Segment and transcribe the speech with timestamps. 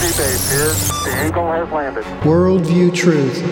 [0.00, 0.16] Base
[0.52, 1.12] here.
[1.12, 2.04] The Eagle has landed.
[2.22, 3.42] Worldview Truth.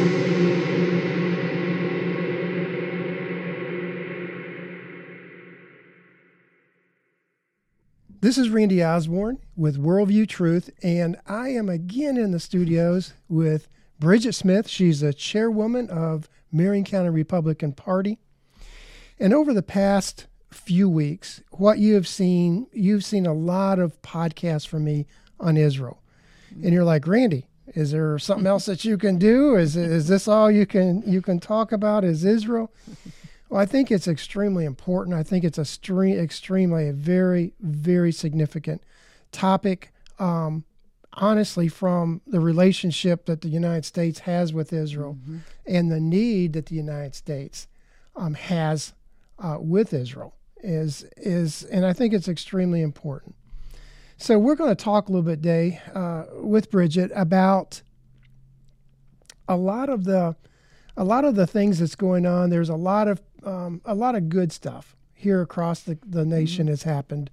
[8.20, 13.68] This is Randy Osborne with Worldview Truth, and I am again in the studios with
[13.98, 14.68] Brigitte Smith.
[14.68, 18.20] She's the chairwoman of Marion County Republican Party.
[19.18, 24.00] And over the past few weeks, what you have seen, you've seen a lot of
[24.02, 25.06] podcasts from me
[25.40, 26.00] on Israel.
[26.62, 29.56] And you're like, Randy, is there something else that you can do?
[29.56, 32.04] Is is this all you can you can talk about?
[32.04, 32.72] Is Israel?
[33.48, 35.14] Well, I think it's extremely important.
[35.16, 38.82] I think it's a stre- extremely a very very significant
[39.32, 39.92] topic.
[40.18, 40.64] Um,
[41.12, 45.38] honestly, from the relationship that the United States has with Israel Mm-hmm.
[45.66, 47.68] and the need that the United States
[48.14, 48.94] um, has
[49.38, 53.34] uh, with Israel is is, and I think it's extremely important.
[54.18, 57.82] So we're going to talk a little bit today uh, with Brigitte about
[59.46, 60.34] a lot of the
[60.96, 62.48] a lot of the things that's going on.
[62.48, 66.66] There's a lot of um, a lot of good stuff here across the, the nation
[66.68, 67.30] has happened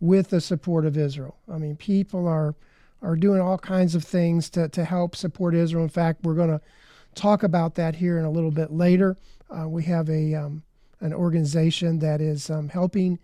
[0.00, 1.36] with the support of Israel.
[1.50, 2.56] I mean, people are
[3.02, 5.84] are doing all kinds of things to, to help support Israel.
[5.84, 6.60] In fact, we're going to
[7.14, 9.16] talk about that here in a little bit later.
[9.48, 10.64] Uh, we have a um,
[11.00, 13.20] an organization that is um, helping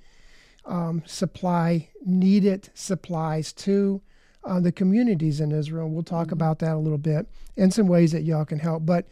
[0.64, 4.00] um, supply needed supplies to
[4.44, 5.88] uh, the communities in Israel.
[5.88, 8.84] We'll talk about that a little bit and some ways that y'all can help.
[8.86, 9.06] But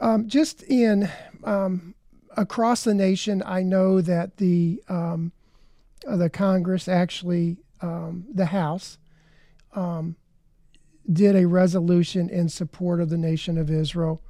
[0.00, 1.10] um, just in
[1.44, 1.94] um,
[2.36, 5.32] across the nation, I know that the um,
[6.06, 8.98] uh, the Congress actually um, the House
[9.74, 10.16] um,
[11.10, 14.20] did a resolution in support of the nation of Israel,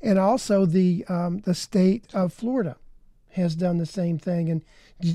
[0.00, 2.76] and also the um, the state of Florida
[3.36, 4.50] has done the same thing.
[4.50, 4.62] And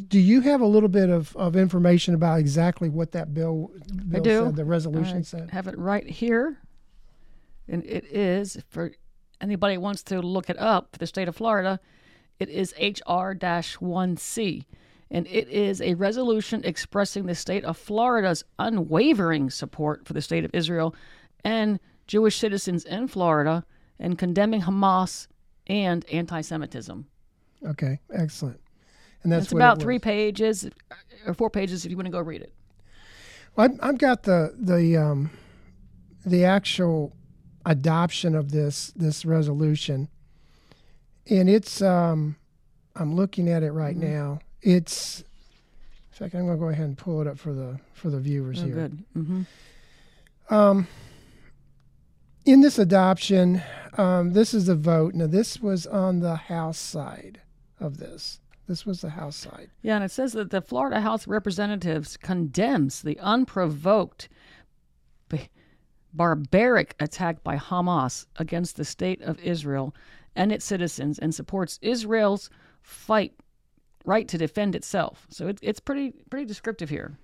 [0.08, 3.72] do you have a little bit of, of information about exactly what that bill,
[4.09, 4.45] bill do.
[4.45, 5.50] said, the resolution I said?
[5.52, 6.58] have it right here.
[7.67, 8.91] And it is, for
[9.40, 11.79] anybody who wants to look it up for the state of Florida,
[12.40, 14.66] it is HR 1C.
[15.09, 20.45] And it is a resolution expressing the state of Florida's unwavering support for the state
[20.45, 20.95] of Israel
[21.44, 23.66] and Jewish citizens in Florida
[24.00, 25.28] and condemning Hamas
[25.68, 27.07] and anti Semitism.
[27.67, 28.59] Okay, excellent.
[29.23, 30.67] And that's what about three pages
[31.27, 32.51] or four pages if you want to go read it.
[33.55, 35.29] Well, I've, I've got the the um,
[36.25, 37.13] the actual
[37.66, 40.09] adoption of this this resolution,
[41.29, 42.35] and it's um,
[42.95, 44.11] I'm looking at it right Mm-hmm.
[44.11, 44.39] now.
[44.63, 45.25] It's in
[46.11, 48.59] fact I'm going to go ahead and pull it up for the for the viewers
[48.61, 48.73] Oh, here.
[48.73, 49.03] good.
[49.13, 49.41] hmm
[50.50, 50.88] Um,
[52.45, 53.61] in this adoption,
[53.97, 55.13] um, this is a vote.
[55.13, 57.39] Now, this was on the House side
[57.81, 58.40] of this.
[58.68, 59.69] This was the House side.
[59.81, 64.30] Yeah, and it says that the Florida House of Representatives condemns the unprovoked,
[65.28, 65.50] b-
[66.14, 69.94] barbaric attack by Hamas against the state of Israel
[70.36, 72.50] and its citizens and supports Israel's
[72.81, 73.34] fight
[74.06, 75.28] right to defend itself.
[75.30, 77.18] So it, it's pretty pretty descriptive here.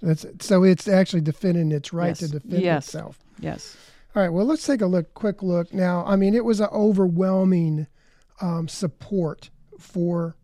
[0.00, 2.86] That's so it's actually defending its right to defend Yes.
[2.86, 3.18] itself.
[3.40, 3.76] Yes.
[4.14, 4.28] All right.
[4.32, 6.04] Well, let's take a look, quick look now.
[6.06, 7.86] I mean, it was an overwhelming
[8.40, 9.50] um, support
[9.82, 10.36] for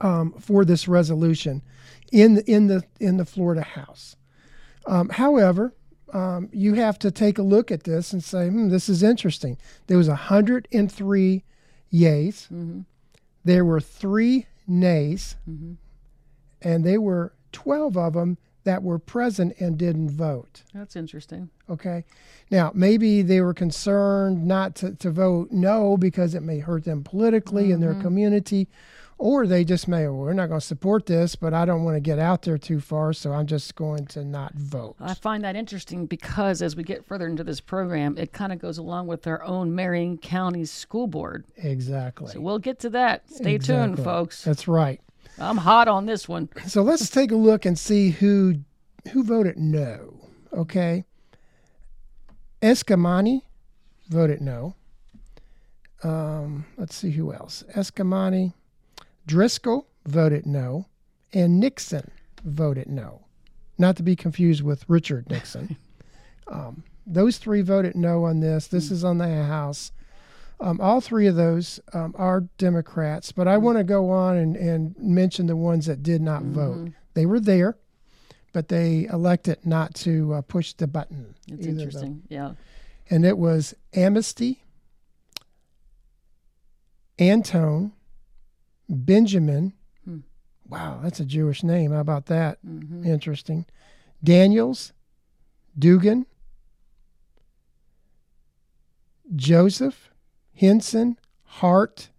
[0.00, 1.62] um, for this resolution
[2.10, 4.16] in the, in the in the Florida House.
[4.86, 5.74] Um, however,
[6.12, 9.56] um, you have to take a look at this and say, hmm, "This is interesting."
[9.86, 11.44] There was 103
[11.92, 12.48] yays.
[13.44, 15.36] There were three nays,
[16.60, 20.62] and there were 12 of them that were present and didn't vote.
[20.74, 21.50] That's interesting.
[21.68, 22.04] Okay.
[22.50, 27.02] Now, maybe they were concerned not to, to vote no because it may hurt them
[27.02, 28.02] politically in their mm-hmm.
[28.02, 28.68] community,
[29.18, 31.96] or they just may, well, we're not going to support this, but I don't want
[31.96, 34.96] to get out there too far, so I'm just going to not vote.
[35.00, 38.58] I find that interesting because as we get further into this program, it kind of
[38.58, 41.44] goes along with our own Marion County School Board.
[41.56, 42.32] Exactly.
[42.32, 43.30] So we'll get to that.
[43.30, 44.42] Stay tuned, folks.
[44.44, 45.00] That's right.
[45.38, 46.48] I'm hot on this one.
[46.66, 48.56] So let's take a look and see who
[49.12, 50.14] who voted no.
[50.52, 51.04] Okay.
[52.60, 53.42] Eskamani
[54.08, 54.74] voted no.
[56.04, 57.64] Um, let's see who else.
[57.74, 58.52] Eskamani,
[59.26, 60.86] Driskell voted no,
[61.32, 62.10] and Nixon
[62.44, 63.22] voted no.
[63.78, 65.76] Not to be confused with Richard Nixon.
[66.46, 68.66] um, those three voted no on this.
[68.68, 69.92] This is on the House.
[70.62, 74.56] Um, all three of those um, are Democrats, but I want to go on and,
[74.56, 76.90] and mention the ones that did not vote.
[77.14, 77.76] They were there,
[78.52, 81.34] but they elected not to uh, push the button.
[81.48, 82.22] It's interesting.
[82.28, 82.52] Yeah.
[83.10, 84.62] And it was Amnesty,
[87.18, 87.92] Antone,
[88.88, 89.72] Benjamin.
[90.04, 90.18] Hmm.
[90.68, 91.90] Wow, that's a Jewish name.
[91.90, 92.58] How about that?
[92.64, 93.66] hmm Interesting.
[94.22, 94.92] Daniels,
[95.76, 96.26] Dugan,
[99.34, 100.11] Joseph,
[100.52, 102.10] Hinson, Hart,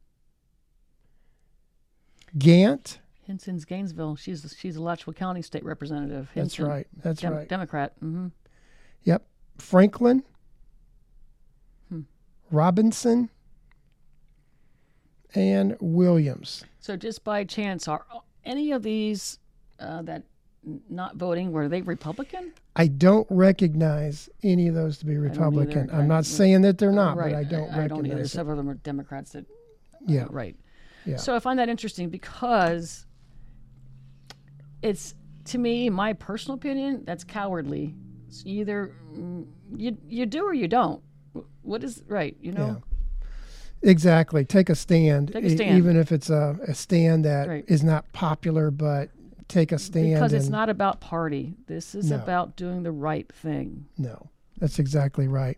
[2.37, 2.97] Gantt.
[3.23, 4.15] Hinson's Gainesville.
[4.17, 6.29] She's she's a Alachua County State Representative.
[6.35, 6.87] That's right.
[7.03, 7.47] That's Dem- right.
[7.47, 7.93] Democrat.
[8.01, 8.27] Mm-hmm.
[9.03, 9.25] Yep.
[9.59, 10.23] Franklin,
[11.89, 12.01] Hmm.
[12.51, 13.29] Robinson,
[15.35, 16.63] and Williams.
[16.79, 18.05] So just by chance, are
[18.43, 19.39] any of these
[19.79, 20.23] uh, that
[20.89, 22.53] not voting were they Republican?
[22.75, 25.89] I don't recognize any of those to be Republican.
[25.91, 27.33] I'm not saying that they're not, right.
[27.33, 27.83] but I don't recognize them.
[27.83, 28.21] I, don't either.
[28.21, 28.27] it.
[28.29, 29.31] Several of them are Democrats.
[29.31, 29.45] That
[30.07, 30.25] Yeah.
[30.29, 30.55] right.
[31.05, 31.17] Yeah.
[31.17, 33.05] So I find that interesting because
[34.81, 35.15] it's
[35.45, 37.95] to me, my personal opinion, that's cowardly.
[38.27, 39.45] It's either mm,
[39.75, 41.01] you you do or you don't.
[41.61, 42.35] What is right?
[42.41, 42.81] You know.
[43.81, 44.45] Exactly.
[44.45, 45.77] Take a stand, Take a e- stand.
[45.77, 47.91] even if it's a, a stand that is Right.
[47.91, 49.09] not popular, but
[49.47, 50.13] take a stand.
[50.13, 51.55] Because it's not about party.
[51.67, 52.17] This is No.
[52.17, 53.85] about doing the right thing.
[53.97, 55.57] No, that's exactly right.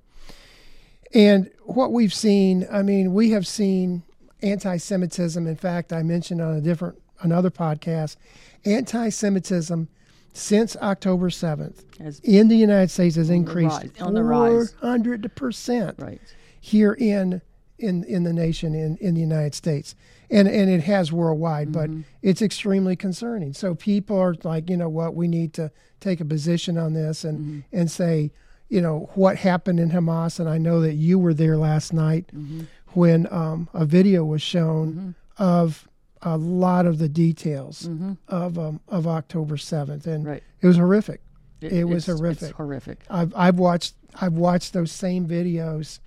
[1.13, 4.03] And what we've seen, I mean, we have seen
[4.41, 5.47] anti-Semitism.
[5.47, 8.17] In fact, I mentioned on a different another podcast,
[8.65, 9.87] anti-Semitism
[10.33, 11.85] since October seventh
[12.23, 14.71] in the United States has increased rise- on the rise.
[14.73, 16.19] four hundred percent right.
[16.59, 17.41] here in
[17.79, 19.95] in in the nation in in the United States.
[20.29, 21.89] And and it has worldwide, but
[22.21, 23.53] it's extremely concerning.
[23.53, 27.23] So people are like, you know what, we need to take a position on this
[27.23, 28.31] and and say,
[28.69, 32.29] you know, what happened in Hamas and I know that you were there last night
[32.93, 35.87] when um, a video was shown of
[36.21, 37.87] a lot of the details
[38.27, 40.43] of um, of October 7th and Right.
[40.61, 41.21] it was horrific.
[41.61, 42.55] It was it's- horrific.
[42.55, 42.99] Horrific.
[43.09, 45.99] I've I've watched I've watched those same videos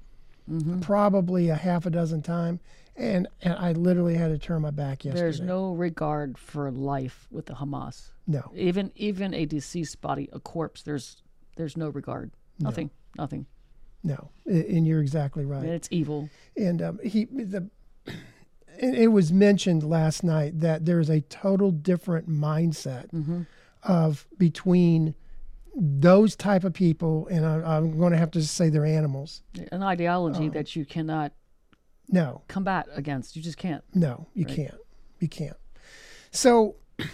[0.50, 0.80] Mm-hmm.
[0.80, 2.60] probably a half a dozen times,
[2.98, 5.22] and and I literally had to turn my back yesterday.
[5.22, 8.08] There's no regard for life with the Hamas.
[8.26, 10.82] no, Even even a deceased body, a corpse.
[10.82, 11.22] There's
[11.56, 12.32] there's no regard.
[12.60, 12.90] Nothing.
[13.16, 13.46] Nothing.
[14.04, 15.62] no, and you're exactly right.
[15.62, 16.28] And it's evil.
[16.56, 17.68] And um, he the
[18.06, 23.42] it it was mentioned last night that there's a total different mindset Mm-hmm.
[23.84, 25.14] of between
[25.80, 29.42] those type of people, and I, I'm going to have to say they're animals.
[29.70, 30.50] An ideology Oh.
[30.50, 31.32] that you cannot
[32.08, 33.36] No, combat against.
[33.36, 33.84] You just can't.
[33.94, 34.56] No, you Right.
[34.56, 34.74] can't.
[35.20, 35.56] You can't.
[36.30, 36.76] So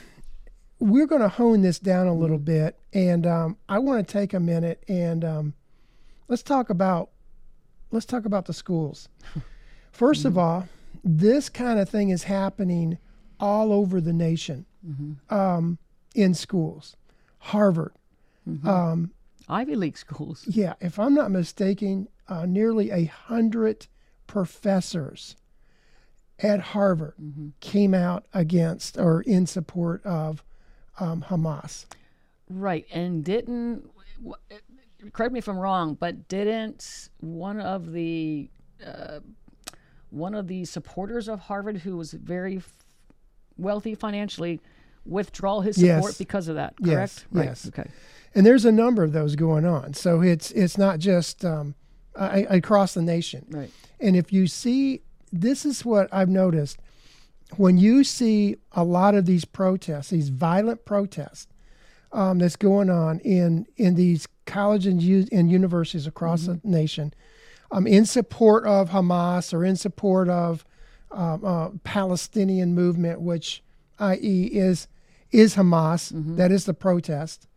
[0.79, 4.33] we're going to hone this down a little bit, and um, I want to take
[4.35, 5.55] a minute and um,
[6.29, 7.11] let's talk about
[7.91, 9.09] let's talk about the schools.
[9.97, 10.69] 1st of all,
[11.05, 12.99] this kind of thing is happening
[13.39, 14.67] all over the nation
[15.31, 15.79] um,
[16.15, 16.97] in schools.
[17.39, 17.93] Harvard,
[18.65, 19.13] um,
[19.49, 20.45] Ivy League schools.
[20.49, 23.87] yeah, if I'm not mistaken, uh, nearly a hundred
[24.27, 25.37] professors
[26.41, 27.15] at Harvard
[27.61, 30.43] came out against or in support of
[30.99, 31.87] um, Hamas.
[32.51, 32.87] Right.
[32.93, 33.89] And didn't
[35.13, 38.51] correct me if I'm wrong, but didn't one of the
[38.85, 39.21] uh,
[40.11, 42.73] one of the supporters of Harvard, who was very f-
[43.57, 44.61] wealthy financially,
[45.05, 45.97] withdraw his Yes.
[45.97, 46.75] support because of that?
[46.81, 47.27] Yes, Correct.
[47.33, 47.45] Right.
[47.47, 47.69] yes.
[47.69, 47.91] Okay.
[48.35, 49.95] And there's a number of those going on.
[49.95, 51.75] So it's it's not just um,
[52.17, 53.47] I, across the nation.
[53.51, 53.71] Right.
[54.01, 55.03] And if you see,
[55.33, 56.79] this is what I've noticed
[57.57, 61.47] when you see a lot of these protests, these violent protests
[62.13, 67.13] um, that's going on in in these colleges and, u- and universities across the nation,
[67.71, 70.65] um, in support of Hamas or in support of
[71.11, 73.63] um, uh, Palestinian movement, which,
[73.99, 74.89] i.e., is
[75.31, 76.13] is Hamas.
[76.37, 77.49] that is the protest.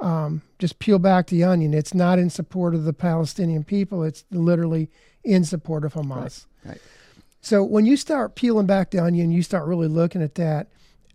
[0.00, 1.74] Um, just peel back the onion.
[1.74, 4.04] It's not in support of the Palestinian people.
[4.04, 4.90] It's literally
[5.24, 6.46] in support of Hamas.
[6.64, 6.80] Right.
[7.40, 10.68] So when you start peeling back the onion, you start really looking at that.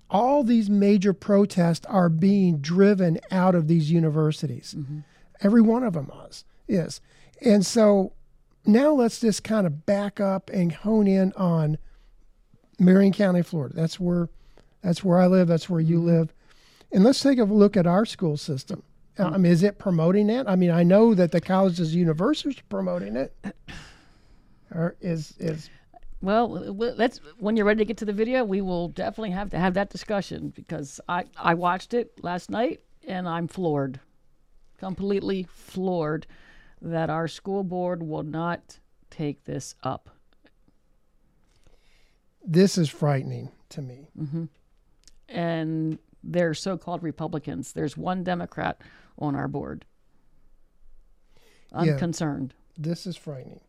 [0.10, 4.76] All these major protests are being driven out of these universities.
[5.42, 6.46] Every one of them is.
[6.68, 7.02] is.
[7.42, 8.14] And so
[8.66, 11.78] now let's just kind of back up and hone in on
[12.80, 13.76] Marion County, Florida.
[13.76, 14.30] That's where
[14.82, 15.48] that's where I live.
[15.48, 16.34] That's where you live.
[16.94, 18.84] And let's take a look at our school system.
[19.18, 20.50] I mean, is it promoting that?
[20.50, 23.36] I mean, I know that the colleges, universities are promoting it.
[24.74, 25.70] Or is is
[26.22, 29.60] Well, let's when you're ready to get to the video, we will definitely have to
[29.60, 34.00] have that discussion because I I watched it last night and I'm floored,
[34.80, 36.26] completely floored,
[36.82, 38.80] that our school board will not
[39.12, 40.10] take this up.
[42.46, 44.10] this is frightening to me.
[44.20, 44.46] Mm-hmm.
[45.30, 47.74] And they're so-called Republicans.
[47.74, 48.80] There's one Democrat
[49.20, 49.86] on our board.
[51.72, 51.98] I'm Yeah.
[51.98, 52.54] concerned.
[52.78, 53.62] This is frightening.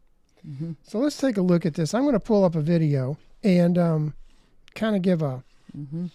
[0.82, 1.94] So let's take a look at this.
[1.94, 4.14] I'm going to pull up a video and um,
[4.74, 5.42] kind of give a
[5.72, 6.10] kind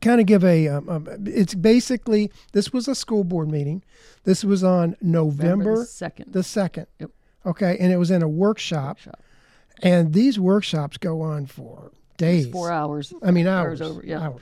[0.00, 3.82] kind of give a, um, um, it's basically this was a school board meeting.
[4.24, 6.32] This was on November the second.
[6.32, 6.86] the second.
[6.98, 7.10] Yep.
[7.44, 9.22] Okay, and it was in a workshop, Workshop.
[9.82, 12.46] and these workshops go on for days.
[12.48, 13.12] Four hours.
[13.22, 13.80] I mean hours.
[13.82, 14.20] Hours over, yeah.
[14.20, 14.40] hours.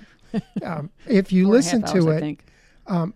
[0.62, 3.12] Um, if you four and a half listen to hours, I it.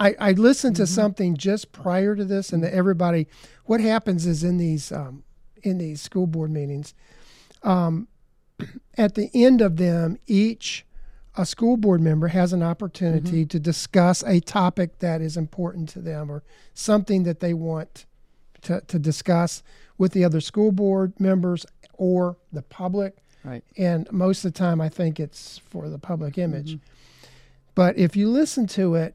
[0.00, 0.82] I, I listened Mm-hmm.
[0.82, 3.26] to something just prior to this, and that everybody,
[3.64, 5.24] what happens is in these um,
[5.62, 6.94] in these school board meetings,
[7.64, 8.06] um,
[8.96, 10.84] at the end of them, each
[11.36, 13.48] a school board member has an opportunity Mm-hmm.
[13.48, 16.42] to discuss a topic that is important to them or
[16.74, 18.06] something that they want
[18.62, 19.62] to, to discuss
[19.98, 23.64] with the other school board members or the public Right.
[23.76, 26.54] and most of the time I think it's for the public mm-hmm.
[26.54, 26.78] image.
[27.74, 29.14] But if you listen to it,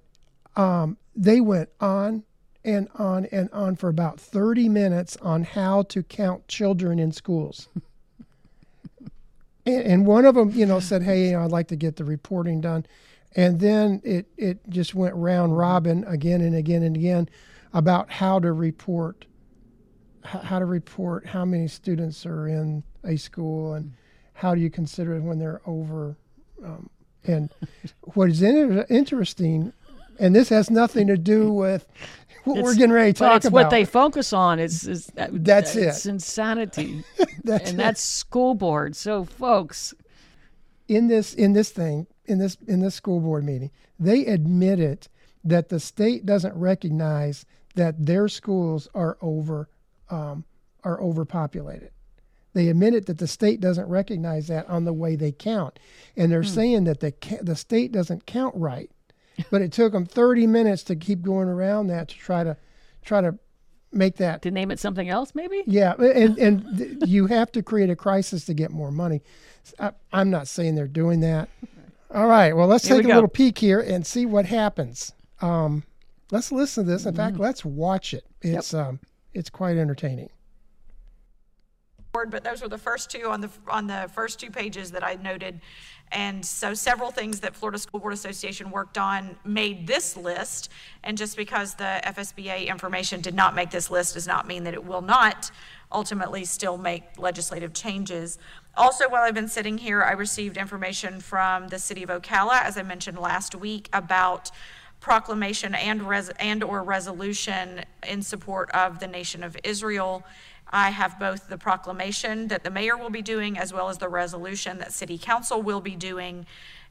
[0.56, 2.24] um, they went on
[2.63, 7.68] and on and on for about 30 minutes on how to count children in schools.
[9.66, 11.98] and, and one of them, you know, said, "Hey, you know, I'd like to get
[11.98, 12.86] the reporting done,"
[13.36, 15.60] and then it it just went round mm-hmm.
[15.60, 17.30] robin again and again and again
[17.74, 19.25] about how to report
[20.24, 23.96] how to report how many students are in a school and mm-hmm.
[24.34, 26.16] How do you consider it when they're over
[26.63, 26.90] um,
[27.25, 27.50] and
[28.13, 29.74] what is inter- interesting
[30.20, 31.88] and this has nothing to do with
[32.44, 34.60] what we're getting ready to talk it's about what they focus on.
[34.60, 36.10] is, it's that, That's it's it.
[36.10, 37.04] insanity,
[37.44, 37.84] That's and it.
[37.84, 38.96] that's school board.
[38.98, 39.94] So, folks,
[40.88, 45.08] in this in this thing in this in this school board meeting they admitted
[45.44, 49.70] that the state doesn't recognize that their schools are over
[50.10, 50.44] um,
[50.84, 51.92] are overpopulated
[52.54, 55.80] they admitted that the state doesn't recognize that on the way they count
[56.16, 58.90] and they're saying that the the state doesn't count right
[59.50, 62.56] but it took them 30 minutes to keep going around that to try to
[63.04, 63.38] try to
[63.92, 65.64] make that to name it something else, maybe.
[65.68, 69.22] yeah, and and th- you have to create a crisis to get more money.
[69.80, 71.48] I, I'm not saying they're doing that.
[72.14, 73.14] All right, well, let's Here we take a go.
[73.16, 75.14] little peek here and see what happens.
[75.42, 75.84] Um,
[76.32, 77.06] let's listen to this.
[77.06, 77.18] In Mm-hmm.
[77.22, 78.26] fact, let's watch it.
[78.42, 79.00] It's um,
[79.34, 80.30] it's quite entertaining.
[82.13, 85.03] Board, but those were the first two on the, on the first two pages that
[85.03, 85.60] I noted.
[86.12, 90.70] And so several things that Florida School Board Association worked on made this list.
[91.03, 94.75] And just because the FSBA information did not make this list does not mean that
[94.75, 95.50] it will not
[95.91, 98.38] ultimately still make legislative changes.
[98.77, 102.77] Also, while I've been sitting here, I received information from the city of Ocala, as
[102.77, 104.51] I mentioned last week, about
[105.00, 110.24] proclamation and res, and/or resolution in support of the nation of Israel.
[110.74, 114.10] I have both the proclamation that the mayor will be doing as well as the
[114.10, 116.48] resolution that city council will be doing.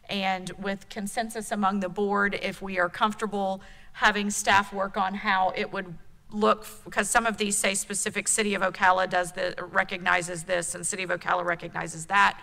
[0.09, 3.61] And with consensus among the board, if we are comfortable
[3.95, 5.95] having staff work on how it would
[6.31, 10.87] look, because some of these say specific city of Ocala does the, recognizes this and
[10.87, 12.41] city of Ocala recognizes that.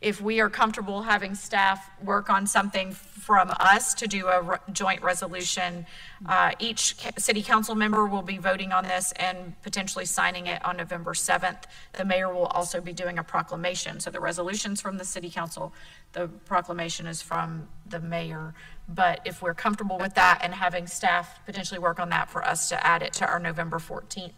[0.00, 4.56] If we are comfortable having staff work on something from us to do a re-
[4.72, 5.84] joint resolution,
[6.24, 10.78] uh, each city council member will be voting on this and potentially signing it on
[10.78, 11.64] November 7th.
[11.92, 14.00] The mayor will also be doing a proclamation.
[14.00, 15.74] So the resolution's from the city council,
[16.14, 18.54] the proclamation is from the mayor.
[18.88, 22.70] But if we're comfortable with that and having staff potentially work on that for us
[22.70, 24.32] to add it to our November 14th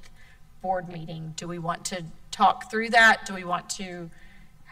[0.61, 3.27] board meeting, do we want to talk through that?
[3.27, 4.11] Do we want to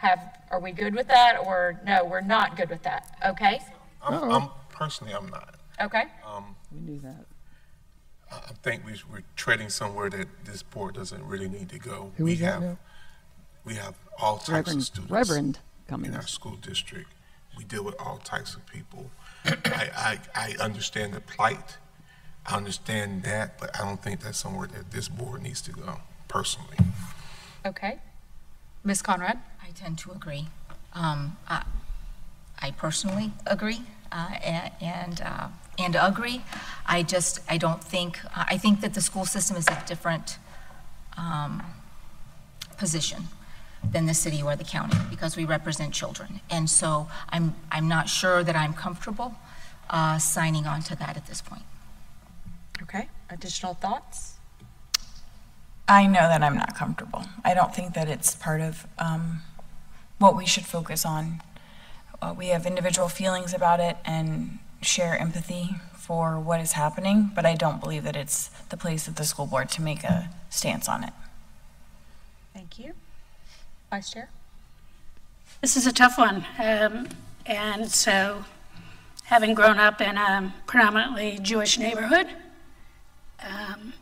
[0.01, 1.37] have, are we good with that?
[1.45, 3.15] Or no, we're not good with that?
[3.25, 3.59] Okay?
[4.03, 5.55] I'm, I'm personally, I'm not.
[5.79, 6.05] Okay?
[6.25, 7.25] Um, we knew that.
[8.31, 12.11] I I think we, we're treading somewhere that this board doesn't really need to go.
[12.17, 12.77] Who we is that have, now?
[13.63, 16.29] we have all types of Reverend, students Reverend in our Cummings.
[16.31, 17.11] school district.
[17.57, 19.11] We deal with all types of people.
[19.45, 21.77] I, I, I understand the plight.
[22.47, 25.99] I understand that, but I don't think that's somewhere that this board needs to go,
[26.27, 26.77] personally.
[27.65, 27.99] Okay.
[28.83, 29.03] Ms.
[29.03, 29.37] Conrad?
[29.71, 30.47] I tend to agree.
[30.93, 31.63] Um, I,
[32.61, 34.35] I personally agree, uh,
[34.81, 35.47] and, uh,
[35.79, 36.43] and agree.
[36.85, 40.39] I just, I don't think, I think that the school system is a different,
[41.15, 41.63] um,
[42.77, 43.29] position
[43.91, 46.41] than the city or the county, because we represent children.
[46.49, 49.35] And so I'm, I'm not sure that I'm comfortable,
[49.89, 51.63] uh, signing on to that at this point.
[52.81, 53.07] Okay.
[53.29, 54.33] Additional thoughts?
[55.87, 57.23] I know that I'm not comfortable.
[57.43, 59.41] I don't think that it's part of um,
[60.21, 61.41] what we should focus on.
[62.21, 67.45] Uh, we have individual feelings about it and share empathy for what is happening, but
[67.45, 70.87] I don't believe that it's the place of the school board to make a stance
[70.87, 71.13] on it.
[72.53, 72.93] Thank you.
[73.89, 74.29] Vice Chair?
[75.61, 76.45] This is a tough one.
[76.59, 77.07] Um,
[77.45, 78.45] and so,
[79.23, 82.27] having grown up in a predominantly Jewish neighborhood,
[83.39, 83.93] um,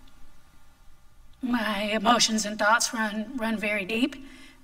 [1.42, 4.16] my emotions and thoughts run, run very deep.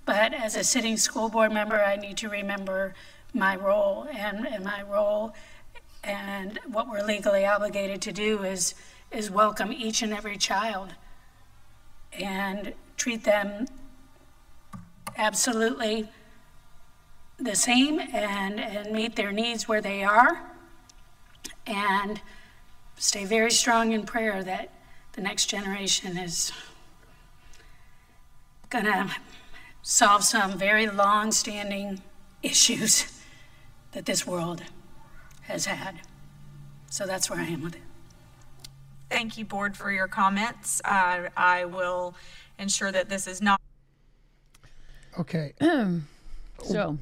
[0.05, 2.93] But as a sitting school board member, I need to remember
[3.33, 4.07] my role.
[4.11, 5.33] And, and my role
[6.03, 8.75] and what we're legally obligated to do is,
[9.11, 10.93] is welcome each and every child
[12.13, 13.65] and treat them
[15.17, 16.07] absolutely
[17.37, 20.51] the same and, and meet their needs where they are.
[21.65, 22.21] And
[22.97, 24.69] stay very strong in prayer that
[25.13, 26.51] the next generation is
[28.69, 29.11] to
[29.87, 32.01] solve some very long standing
[32.41, 33.05] issues
[33.91, 34.63] that this world
[35.41, 36.01] has had.
[36.89, 37.81] So that's where I am with it.
[39.11, 40.81] Thank you, board, for your comments.
[40.83, 42.15] Uh, I will
[42.57, 43.61] ensure that this is not
[45.17, 45.53] Okay.
[46.63, 46.97] So,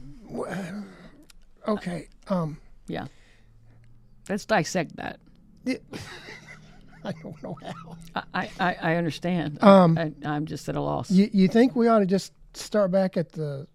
[1.68, 2.08] Okay.
[2.28, 3.06] Um, yeah.
[4.28, 5.20] Let's dissect that.
[7.06, 8.26] I don't know how.
[8.34, 9.64] I, I, I understand.
[9.64, 11.12] Um, I, I'm just at a loss.
[11.12, 13.68] You you think we ought to just start back at the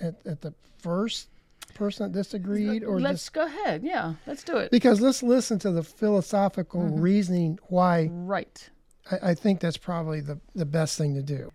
[0.00, 1.28] at, at the first
[1.74, 3.82] person that disagreed, or Let's just go ahead.
[3.82, 4.70] Yeah, let's do it.
[4.70, 7.00] because let's listen to the philosophical mm-hmm.
[7.00, 8.70] reasoning why Right.
[9.10, 11.50] I, I think that's probably the the best thing to do.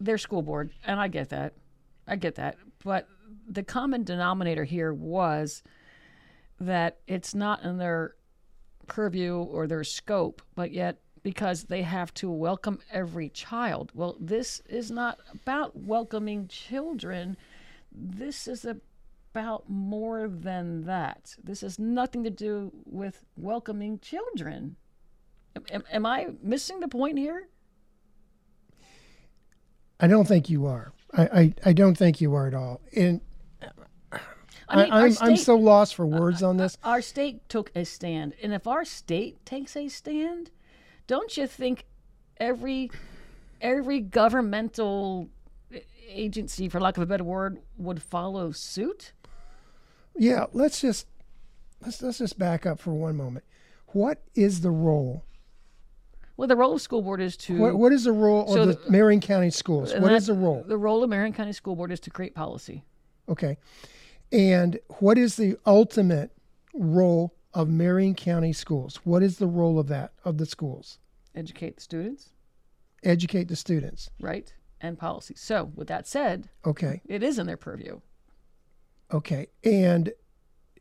[0.00, 1.54] Their school board, and I get that.
[2.06, 2.56] I get that.
[2.84, 3.08] But
[3.48, 5.62] the common denominator here was
[6.60, 8.14] that it's not in their
[8.86, 13.92] purview or their scope, but yet because they have to welcome every child.
[13.94, 17.36] Well, this is not about welcoming children.
[17.92, 21.36] This is about more than that.
[21.42, 24.76] This has nothing to do with welcoming children.
[25.54, 27.48] Am, am, am I missing the point here?
[30.00, 30.92] I don't think you are.
[31.14, 32.80] I, I, I don't think you are at all.
[32.96, 33.20] And
[34.68, 36.78] I mean, I, I'm, I'm so lost for words uh, on uh, this.
[36.82, 40.50] our state took a stand and if our state takes a stand
[41.12, 41.84] don't you think
[42.38, 42.90] every
[43.60, 45.28] every governmental
[46.08, 49.12] agency for lack of a better word would follow suit
[50.16, 51.06] Yeah, let's just
[51.82, 53.44] let's let's just back up for one moment.
[53.88, 55.24] What is the role?
[56.38, 58.68] well the role of school board is to What what is the role So of
[58.68, 59.92] the the- Marion County schools?
[59.94, 60.64] What is the role?
[60.66, 62.84] the role of marion county school board is to create policy
[63.28, 63.58] Okay.
[64.32, 66.30] And what is the ultimate
[66.72, 68.96] role of Marion County schools?
[69.04, 70.98] What is the role of that of the schools?
[71.34, 72.30] Educate the students
[73.04, 74.10] Educate the students.
[74.20, 77.00] right and policy so with that said Okay.
[77.06, 78.00] it is in their purview
[79.12, 79.48] Okay.
[79.62, 80.12] And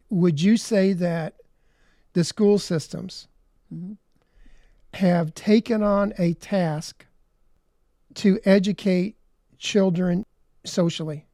[0.10, 1.36] would you say that
[2.14, 3.28] the school systems
[3.74, 3.94] mm-hmm.
[4.94, 7.06] have taken on a task
[8.16, 9.18] to educate
[9.58, 10.26] children
[10.64, 11.28] socially?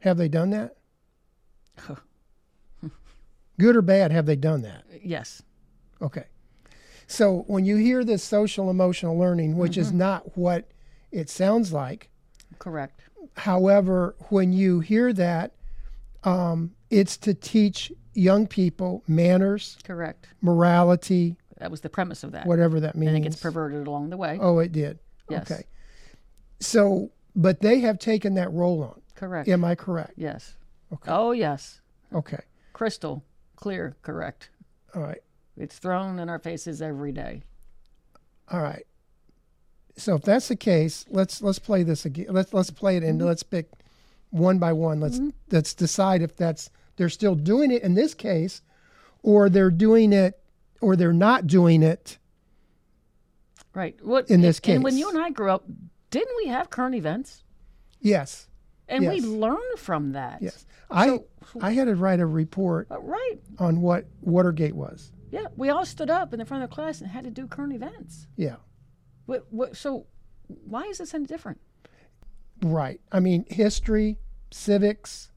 [0.00, 0.76] Have they done that?
[3.58, 4.84] Good or bad, have they done that?
[5.02, 5.42] yes
[6.00, 6.24] Okay.
[7.12, 10.70] So when you hear this social emotional learning, which is not what
[11.10, 12.08] it sounds like,
[12.58, 13.02] correct
[13.36, 15.52] However, when you hear that,
[16.24, 22.46] um, it's to teach young people manners, correct morality, that was the premise of that
[22.46, 23.08] whatever that means.
[23.08, 24.98] and it gets perverted along the way Oh, it did.
[25.28, 25.50] Yes.
[25.50, 25.64] Okay.
[26.60, 29.02] So, but they have taken that role on.
[29.14, 30.14] correct Am I correct?
[30.16, 30.56] yes
[30.94, 31.10] Okay.
[31.10, 31.80] oh yes
[32.14, 32.40] Okay.
[32.72, 33.22] crystal
[33.56, 34.48] clear correct
[34.94, 35.22] All right.
[35.62, 37.42] It's thrown in our faces every day
[38.50, 38.84] All right.
[39.96, 42.26] So if that's the case, let's let's play this again.
[42.30, 43.70] Let's let's play it and let's pick
[44.30, 45.00] one by one.
[45.00, 45.20] Let's
[45.50, 48.62] let's decide if that's they're still doing it in this case,
[49.22, 50.40] or they're doing it,
[50.80, 52.16] or they're not doing it.
[53.74, 54.74] right what In this case.
[54.76, 55.64] and when you and i grew up
[56.10, 57.44] didn't we have current events
[58.00, 58.48] Yes.
[58.88, 59.24] and we Yes.
[59.24, 60.66] learned from that Yes.
[60.90, 61.20] I
[61.60, 65.12] I had to write a report Uh, right on what Watergate was.
[65.32, 67.46] Yeah we all stood up in the front of the class and had to do
[67.48, 68.56] current events Yeah.
[69.26, 70.06] what, what, so
[70.46, 71.60] why is this any different
[72.64, 73.00] Right.
[73.10, 74.18] I mean, history,
[74.52, 75.32] civics,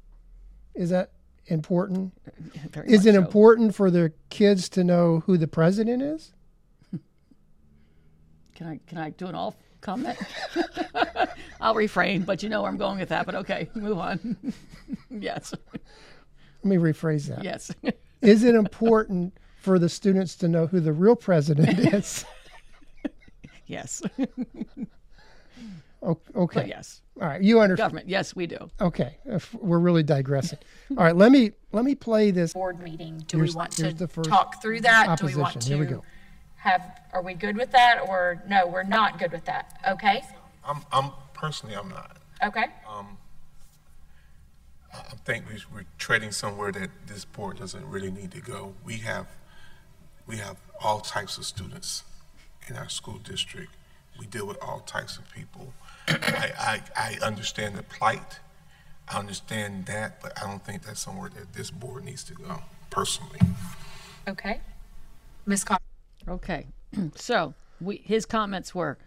[0.75, 1.09] is that
[1.47, 2.13] important?
[2.71, 3.19] Very Is it so.
[3.19, 6.33] important for their kids to know who the president is?
[8.53, 10.17] can i can i do an off comment
[11.61, 14.37] i'll refrain but you know where i'm going with that but okay move on
[15.09, 17.43] yes Let me rephrase that.
[17.43, 17.71] yes
[18.21, 19.33] Is it important
[19.65, 22.23] for the students to know who the real president is?
[23.65, 24.01] yes
[26.03, 26.59] O- okay.
[26.59, 27.41] but yes All right.
[27.41, 27.87] You understand.
[27.89, 29.17] government yes we do Okay.
[29.25, 30.59] If We're really digressing.
[30.91, 31.15] All right.
[31.15, 32.53] Let me let me play this.
[32.53, 33.23] board meeting.
[33.27, 35.17] Do Here's- we want to the first talk through that?
[35.17, 35.77] Do we want opposition.
[35.77, 36.03] Here we to go.
[36.57, 39.79] have, are we good with that or no, we're not good with that?
[39.87, 40.21] Okay?
[40.63, 42.17] I'm, I'm, personally, I'm not.
[42.43, 42.65] Okay?
[42.87, 43.17] Um,
[44.93, 48.73] I I think we- we're treading somewhere that this board doesn't really need to go.
[48.83, 49.25] We have,
[50.27, 52.03] we have all types of students
[52.67, 53.73] in our school district.
[54.19, 55.73] We deal with all types of people.
[56.07, 58.39] I, I, I understand the plight.
[59.07, 62.61] I understand that, but I don't think that's somewhere that this board needs to go,
[62.89, 63.39] personally.
[64.27, 64.61] Okay.
[65.45, 65.63] Ms.
[65.63, 65.77] Con,
[66.27, 66.65] Okay,
[67.15, 68.97] so we, his comments were,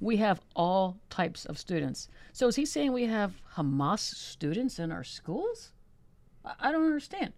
[0.00, 2.08] we have all types of students.
[2.32, 5.72] So is he saying we have Hamas students in our schools?
[6.44, 7.32] I, I don't understand.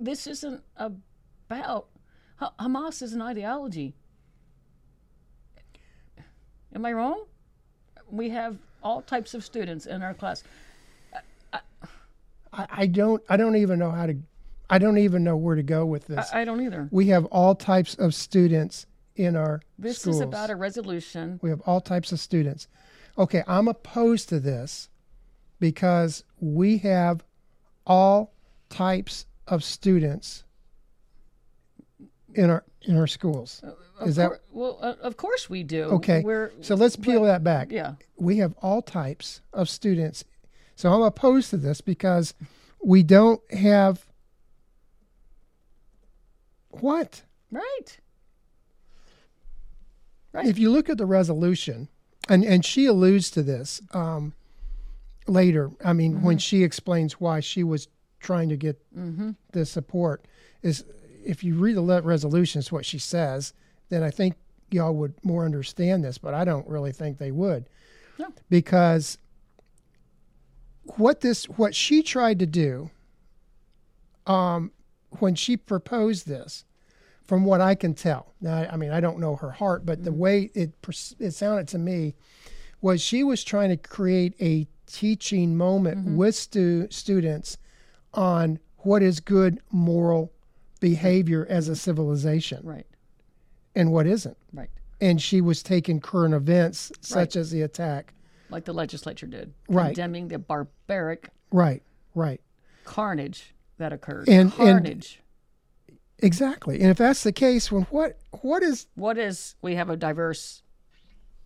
[0.00, 1.88] This isn't about
[2.36, 3.94] Ha- Hamas is an ideology.
[6.74, 7.24] Am I wrong?
[8.10, 10.42] We have all types of students in our class.
[11.52, 14.16] I, I don't I don't even know how to
[14.70, 16.30] I don't even know where to go with this.
[16.32, 16.88] I, I don't either.
[16.90, 20.16] we have all types of students in our This schools.
[20.16, 21.38] is about a resolution.
[21.42, 22.68] we have all types of students.
[23.18, 24.88] Okay, I'm opposed to this
[25.60, 27.24] because we have
[27.86, 28.32] all
[28.68, 30.44] types of students
[32.34, 33.62] in our in our schools.
[34.04, 34.78] Is that Cour- well?
[34.80, 35.84] Uh, of course we do.
[35.84, 36.22] okay?
[36.22, 37.70] We're, so let's peel that back.
[37.70, 37.94] yeah.
[38.16, 40.24] we have all types of students.
[40.76, 42.34] So I'm opposed to this because
[42.82, 44.06] we don't have
[46.70, 47.22] what?
[47.50, 47.98] Right.
[50.32, 50.46] Right.
[50.46, 51.88] If you look at the resolution,
[52.28, 54.34] and, and she alludes to this um,
[55.28, 57.86] later, I mean, when she explains why she was
[58.18, 58.80] trying to get
[59.52, 60.24] the support,
[60.62, 60.84] is
[61.24, 63.52] if you read the resolution, it's what she says,
[63.88, 64.34] then I think
[64.70, 67.66] y'all would more understand this, but I don't really think they would.
[68.18, 68.28] No.
[68.48, 69.18] Because
[70.96, 72.90] what this what she tried to do
[74.26, 74.70] um,
[75.18, 76.64] when she proposed this
[77.24, 78.34] from what I can tell.
[78.40, 80.72] Now, I- mean, I don't know her heart, but the way it
[81.18, 82.14] it sounded to me
[82.80, 87.56] was she was trying to create a teaching moment with stu- students
[88.12, 90.30] on what is good moral
[90.80, 92.86] behavior as a civilization right.
[93.74, 94.36] and what isn't.
[94.52, 94.70] Right.
[95.00, 98.14] And she was taking current events such as the attack.
[98.50, 99.52] Like the legislature did.
[99.68, 99.86] Right.
[99.86, 101.82] Condemning the barbaric Right,
[102.14, 102.40] right.
[102.84, 104.28] carnage that occurred.
[104.28, 105.20] And- and- carnage.
[106.20, 106.80] Exactly.
[106.80, 110.62] And if that's the case, when what what is what is we have a diverse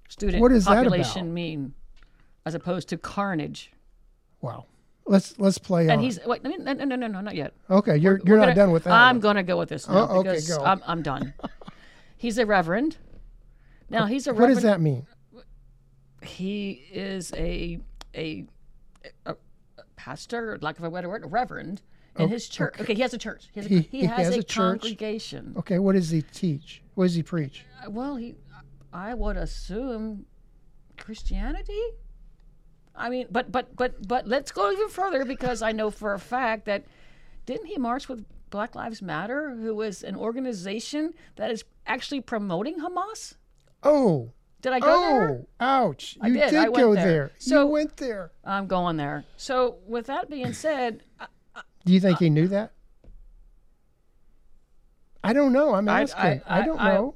[0.09, 1.33] student What that population about?
[1.33, 1.75] mean,
[2.45, 3.73] as opposed to carnage?
[4.41, 4.67] wow.
[5.09, 6.01] Let's let's play And on.
[6.01, 7.55] he's wait, no, no, no, no, no, not yet.
[7.71, 8.93] okay, you're We're you're not gonna- done with that.
[8.93, 9.21] I'm one.
[9.21, 10.63] going to go with this oh, now Oh, okay, because go.
[10.65, 11.33] I'm, I'm done.
[12.17, 12.97] He's a reverend.
[13.91, 14.51] Now he's a Reverend.
[14.51, 15.07] what does that mean?
[16.23, 17.79] He is a
[18.15, 18.45] a,
[19.25, 19.35] a,
[19.77, 21.81] a pastor, lack of a better word, a reverend
[22.17, 22.75] in oh, his church.
[22.81, 22.95] Okay.
[22.95, 23.49] he has a church.
[23.53, 25.55] He has a, He- he has has a, congregation.
[25.57, 26.83] Okay, what does he teach?
[26.97, 27.65] What does he preach?
[27.87, 28.35] Uh, well, he,
[28.93, 30.27] I would assume
[30.99, 31.81] Christianity.
[32.99, 36.19] I mean, but but but but let's go even further because I know for a
[36.19, 36.85] fact that
[37.47, 42.81] didn't he march with Black Lives Matter, who is an organization that is actually promoting
[42.81, 43.35] Hamas?
[43.83, 44.33] Oh,
[44.63, 45.23] Did I go there?
[45.23, 45.47] oh, there?
[45.61, 46.19] ouch!
[46.23, 47.05] You did, did, I go there.
[47.07, 47.31] there.
[47.39, 48.33] So- you went there.
[48.45, 49.25] I'm going there.
[49.37, 51.27] So with that being said, I-
[51.85, 52.73] Do you think he knew that?
[55.23, 55.75] I don't know.
[55.75, 56.43] I'm I- asking.
[56.47, 57.15] I, I- don't I- know.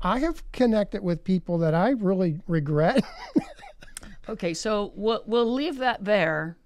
[0.00, 3.04] I have connected with people that I really regret.
[4.28, 6.56] okay, so we'll we'll leave that there.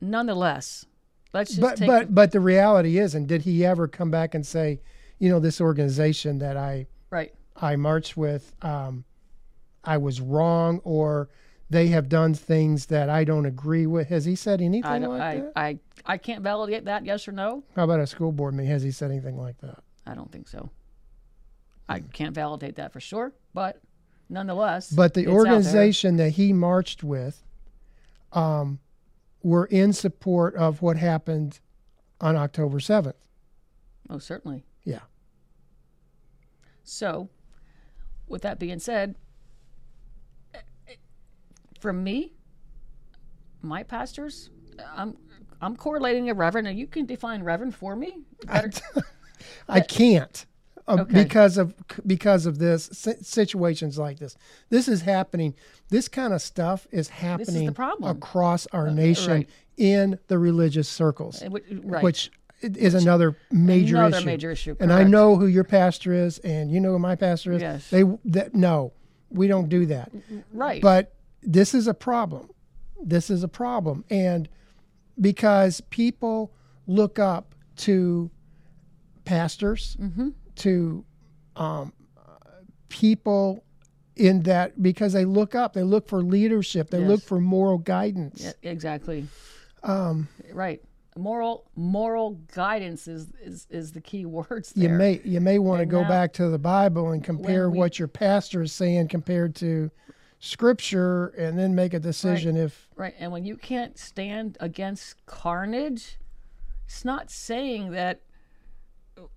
[0.00, 0.86] Nonetheless,
[1.32, 4.34] let's just but take but but the reality is, and did he ever come back
[4.34, 4.80] and say,
[5.18, 7.32] you know, this organization that I right.
[7.56, 9.04] I marched with, um,
[9.84, 11.28] I was wrong, or
[11.70, 14.08] they have done things that I don't agree with?
[14.08, 15.52] Has he said anything I, like I, that?
[15.54, 17.04] I I can't validate that.
[17.04, 17.62] Yes or no?
[17.76, 18.70] How about a school board meeting?
[18.70, 19.78] Has he said anything like that?
[20.06, 20.70] I don't think so.
[21.88, 23.80] I can't validate that for sure, but
[24.32, 24.90] nonetheless.
[24.90, 25.38] But the it's out there.
[25.38, 27.42] organization that he marched with,
[28.32, 28.80] um,
[29.42, 31.60] were in support of what happened
[32.20, 33.16] on October seventh.
[34.08, 34.64] Oh, certainly.
[34.84, 35.00] Yeah.
[36.84, 37.28] So,
[38.26, 39.16] with that being said,
[41.80, 42.32] from me,
[43.60, 44.50] my pastors,
[44.96, 45.16] I'm
[45.60, 48.22] I'm correlating a reverend, and you can define reverend for me.
[49.68, 50.46] I can't
[50.88, 51.22] uh, Okay.
[51.24, 51.74] because of
[52.06, 52.90] because of this
[53.22, 54.36] situations like this.
[54.68, 55.54] This is happening.
[55.90, 57.68] This kind of stuff is happening.
[57.78, 59.48] Uh, across our nation right.
[59.76, 62.02] in the religious circles, Uh, which- right.
[62.02, 62.30] which
[62.62, 64.26] is another major Another issue.
[64.26, 67.52] major issue, And I know who your pastor is, and you know who my pastor
[67.52, 67.60] is.
[67.62, 67.90] Yes.
[67.90, 68.92] They that no,
[69.30, 70.10] we don't do that.
[70.52, 70.80] right.
[70.80, 72.50] But this is a problem.
[73.02, 74.04] This is a problem.
[74.10, 74.48] And
[75.20, 76.52] because people
[76.86, 78.30] look up to
[79.24, 80.30] pastors, Mm-hmm.
[80.56, 81.04] To
[81.56, 81.92] um,
[82.88, 83.64] people
[84.16, 88.42] in that, because they look up, they look for leadership, they look for moral guidance.
[88.42, 89.26] Yeah, exactly.
[89.82, 90.82] Um, Right.
[91.14, 94.90] Moral moral guidance is is, is the key words there.
[94.92, 97.76] you may you may want to go now- back to the Bible and compare we-
[97.78, 99.90] what your pastor is saying compared to
[100.38, 103.14] scripture and then make a decision if Right.
[103.18, 106.18] And when you can't stand against carnage,
[106.86, 108.22] it's not saying that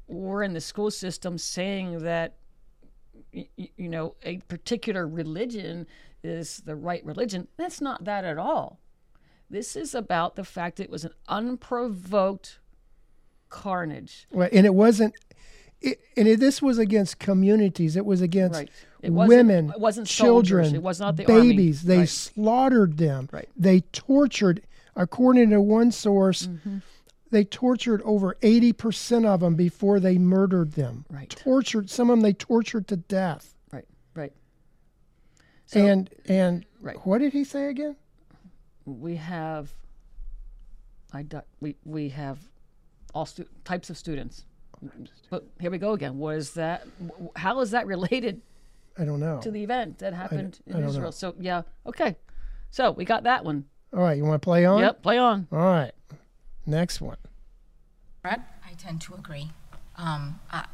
[0.07, 2.35] we're in the school system saying that,
[3.31, 5.87] you know, a particular religion
[6.23, 7.47] is the right religion.
[7.57, 8.79] That's not that at all.
[9.49, 12.59] This is about the fact that it was an unprovoked
[13.49, 14.27] carnage.
[14.31, 15.13] Right, and it wasn't.
[15.81, 17.95] It, and it, this was against communities.
[17.95, 18.69] It was against Right.
[19.01, 20.67] It women, it wasn't soldiers.
[20.67, 21.49] children, It was not the army.
[21.51, 21.83] babies.
[21.83, 22.09] They Right.
[22.09, 23.29] slaughtered them.
[23.31, 23.47] Right.
[23.55, 24.61] They tortured.
[24.95, 26.77] According to one source, Mm-hmm.
[27.35, 31.05] They tortured over eighty percent of them before they murdered them.
[31.09, 31.29] Right.
[31.29, 32.21] Tortured some of them.
[32.21, 33.53] They tortured to death.
[33.73, 33.85] Right.
[34.15, 34.31] Right.
[35.73, 36.95] and and Right.
[37.05, 37.97] what did he say again?
[38.85, 39.73] we have
[41.11, 42.39] I du- we we have
[43.13, 44.45] all stu- types of students.
[45.29, 46.17] But here we go again.
[46.17, 46.85] What is that?
[47.35, 48.41] How is that related
[48.97, 49.39] I don't know.
[49.41, 51.05] to the event that happened I in don't Israel?
[51.07, 51.11] know.
[51.11, 52.15] So yeah, okay.
[52.71, 53.65] So we got that one.
[53.93, 54.79] All right, you want to play on?
[54.81, 55.47] Yep, play on.
[55.51, 55.91] All right.
[56.65, 57.17] Next one.
[58.21, 58.43] Brad?
[58.65, 59.51] I tend to agree.
[59.97, 60.65] Um, I,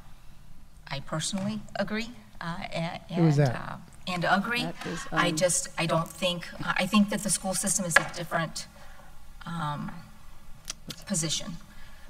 [0.88, 2.12] I personally agree.
[2.40, 3.56] Uh, and, Who is that?
[3.56, 3.76] Uh,
[4.08, 4.64] and agree.
[4.64, 7.96] That is, I um, just, I don't think, I think that the school system is
[7.98, 8.68] a different
[9.46, 9.92] um,
[11.06, 11.58] position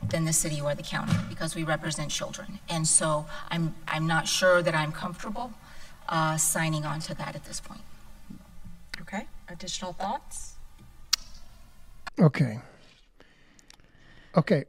[0.09, 2.59] than the city or the county because we represent children.
[2.69, 5.53] And so I'm, I'm not sure that I'm comfortable
[6.07, 7.81] uh, signing on to that at this point.
[9.01, 10.53] Okay, additional thoughts?
[12.19, 12.59] Okay.
[14.37, 14.65] Okay.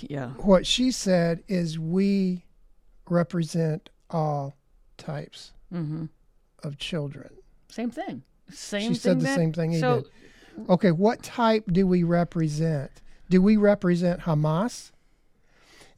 [0.00, 0.30] Yeah.
[0.38, 2.44] What she said is we
[3.08, 4.56] represent all
[4.98, 5.52] types
[6.62, 7.30] of children.
[7.68, 8.22] Same thing.
[8.50, 8.94] Same She thing.
[8.96, 10.02] said the that- same thing he so,
[10.56, 10.68] did.
[10.70, 12.90] Okay, what type do we represent?
[13.28, 14.92] Do we represent Hamas?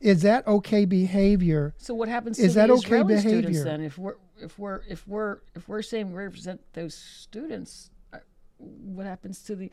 [0.00, 1.74] Is that okay behavior?
[1.78, 3.64] So what happens Is to that the okay Israeli students behavior?
[3.64, 3.80] then?
[3.82, 8.18] If we're if we're if we're if we're saying we represent those students, uh,
[8.58, 9.70] what happens to the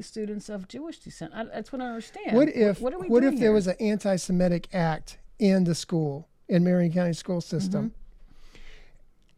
[0.00, 1.32] students of Jewish descent?
[1.34, 2.36] I, that's what I understand.
[2.36, 3.54] What if what, are we what doing if there here?
[3.54, 7.92] was an anti-Semitic act in the school in Marion County school system?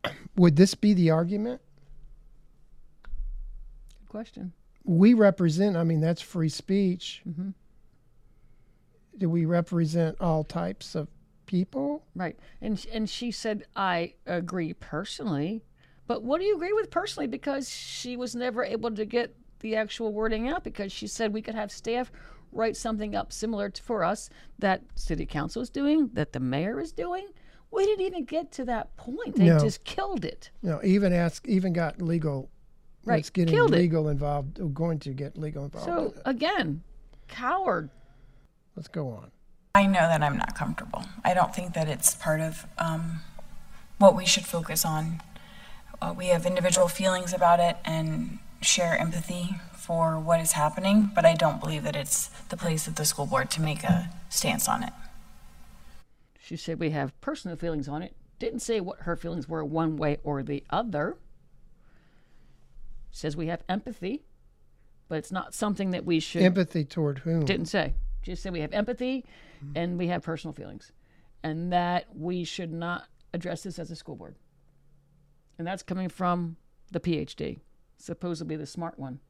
[0.04, 0.14] Mm-hmm.
[0.36, 1.60] Would this be the argument?
[3.04, 4.52] Good question?
[4.84, 5.76] We represent.
[5.76, 7.22] I mean, that's free speech.
[7.26, 7.50] Mm-hmm.
[9.16, 11.08] Do we represent all types of
[11.46, 12.04] people?
[12.14, 12.36] Right.
[12.60, 15.62] And and she said I agree personally,
[16.06, 17.28] but what do you agree with personally?
[17.28, 21.40] Because she was never able to get the actual wording out because she said we
[21.40, 22.12] could have staff
[22.52, 26.78] write something up similar to, for us that city council is doing, that the mayor
[26.80, 27.26] is doing.
[27.72, 29.36] We didn't even get to that point.
[29.36, 29.58] They No.
[29.58, 30.50] just killed it.
[30.62, 32.50] You know, even ask, even got legal.
[33.06, 33.78] Right, It's getting killed it.
[33.78, 34.60] legal involved.
[34.60, 35.86] or Going to get legal involved.
[35.86, 36.82] So again,
[37.26, 37.88] coward.
[38.76, 39.30] Let's go on.
[39.74, 41.04] I know that I'm not comfortable.
[41.24, 43.20] I don't think that it's part of um,
[43.98, 45.20] what we should focus on.
[46.02, 51.24] Uh, we have individual feelings about it and share empathy for what is happening, but
[51.24, 54.68] I don't believe that it's the place of the school board to make a stance
[54.68, 54.92] on it.
[56.40, 58.14] She said we have personal feelings on it.
[58.38, 61.16] Didn't say what her feelings were one way or the other.
[63.10, 64.24] Says we have empathy,
[65.08, 66.42] but it's not something that we should.
[66.42, 67.44] Empathy toward whom?
[67.44, 67.94] didn't say.
[68.22, 69.24] Just said we have empathy
[69.74, 70.92] and we have personal feelings,
[71.42, 74.36] and that we should not address this as a school board.
[75.58, 76.56] And that's coming from
[76.90, 77.60] the PhD,
[77.96, 79.20] supposedly the smart one.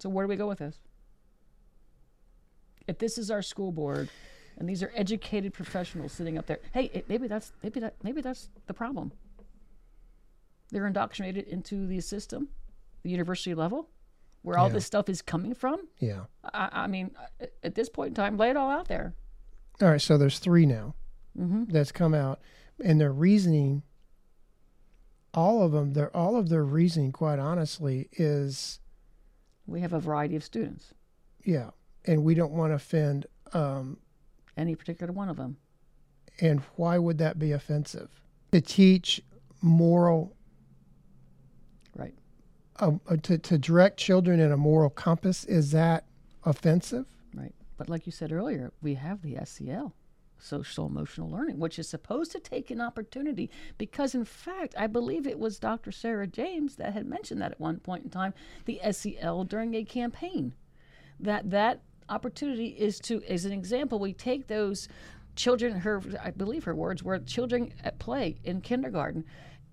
[0.00, 0.78] So where do we go with this?
[2.86, 4.08] If this is our school board,
[4.58, 8.20] and these are educated professionals sitting up there, hey, it, maybe that's maybe that maybe
[8.20, 9.12] that's the problem.
[10.70, 12.48] They're indoctrinated into the system,
[13.02, 13.88] the university level,
[14.42, 14.74] where all Yeah.
[14.74, 15.88] this stuff is coming from.
[15.98, 16.24] Yeah.
[16.54, 17.10] I, I mean,
[17.62, 19.14] at this point in time, lay it all out there.
[19.80, 20.00] All right.
[20.00, 20.94] So there's three now
[21.38, 21.64] Mm-hmm.
[21.64, 22.40] that's come out,
[22.82, 23.82] and their reasoning.
[25.36, 28.80] All of them, their all of their reasoning, quite honestly, is
[29.66, 30.94] We have a variety of students,
[31.44, 31.70] yeah,
[32.06, 33.26] and we don't want to offend.
[33.52, 33.98] Um,
[34.56, 35.58] any particular one of them.
[36.40, 38.08] and why would that be offensive?
[38.52, 39.22] To teach
[39.62, 40.34] moral,
[41.94, 42.14] Right.
[42.80, 46.06] uh, uh, to to direct children in a moral compass is that
[46.44, 47.06] offensive?
[47.34, 47.54] Right.
[47.76, 49.92] But like you said earlier, we have the SEL,
[50.38, 55.26] social emotional learning, which is supposed to take an opportunity because, in fact, I believe
[55.26, 55.92] it was Dr.
[55.92, 59.84] Sarah James that had mentioned that at one point in time, the SEL during a
[59.84, 60.54] campaign,
[61.20, 64.88] that that opportunity is to, as an example, we take those
[65.34, 69.24] children, her, I believe her words were children at play in kindergarten.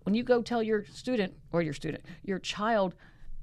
[0.04, 2.95] When you go tell your student or your student, your child,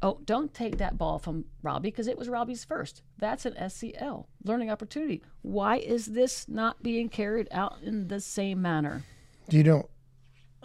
[0.02, 3.02] Oh, don't take that ball from Robbie because it was Robbie's first.
[3.18, 5.22] That's an SEL, learning opportunity.
[5.42, 9.04] Why is this not being carried out in the same manner?
[9.50, 9.86] You don't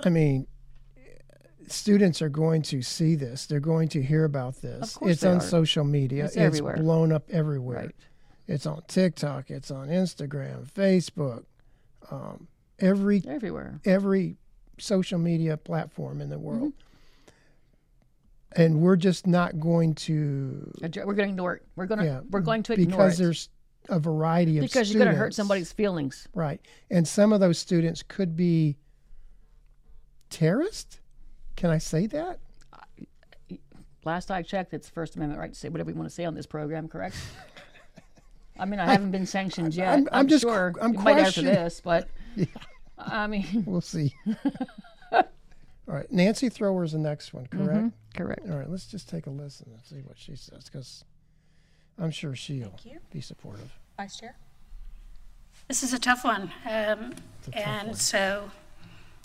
[0.03, 0.47] I mean,
[1.67, 3.45] students are going to see this.
[3.45, 4.93] They're going to hear about this.
[4.93, 5.41] Of course it's on are.
[5.41, 6.25] social media.
[6.25, 6.77] It's everywhere.
[6.77, 7.77] blown up everywhere.
[7.77, 7.95] Right.
[8.47, 9.49] It's on TikTok.
[9.49, 11.45] It's on Instagram, Facebook,
[12.11, 12.47] um,
[12.79, 13.79] every Everywhere.
[13.85, 14.37] every
[14.77, 16.67] social media platform in the Mm-hmm.
[18.57, 21.63] And we're just not going to We're going to ignore it.
[21.75, 23.49] We're going to yeah we're going to ignore because it there's
[23.89, 26.27] a variety of because you're going to hurt somebody's feelings.
[26.33, 28.77] right, and some of those students could be
[30.29, 30.99] terrorist.
[31.55, 32.39] Can I say that?
[34.03, 36.35] Last I checked, it's First Amendment right to say whatever we want to say on
[36.35, 36.87] this program.
[36.87, 37.15] Correct?
[38.59, 39.89] I mean, I haven't been sanctioned yet.
[39.89, 42.07] I'm- I'm just qu- sure I'm might after this, but
[42.97, 44.13] I mean, We'll see.
[45.87, 47.93] All right, Nancy Thrower's the next one, correct?
[48.15, 48.49] correct.
[48.49, 51.03] All right, let's just take a listen and see what she says because
[51.99, 52.75] I'm sure she'll
[53.11, 53.71] be supportive.
[53.97, 54.35] Vice Chair?
[55.67, 56.43] This is a tough one.
[56.43, 57.97] Um, a tough and one.
[57.97, 58.49] so,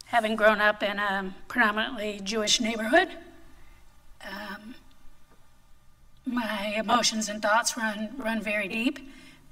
[0.04, 3.08] having grown up in a predominantly Jewish neighborhood,
[4.22, 4.74] um,
[6.26, 8.98] my emotions and thoughts run, run very deep.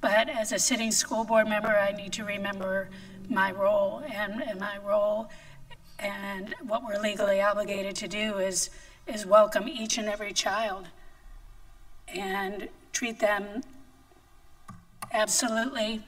[0.00, 2.88] But as a sitting school board member, I need to remember
[3.28, 4.02] my role.
[4.14, 5.28] And, and my role
[5.98, 8.70] and what we're legally obligated to do is,
[9.06, 10.86] is welcome each and every child
[12.14, 13.62] and treat them
[15.12, 16.02] absolutely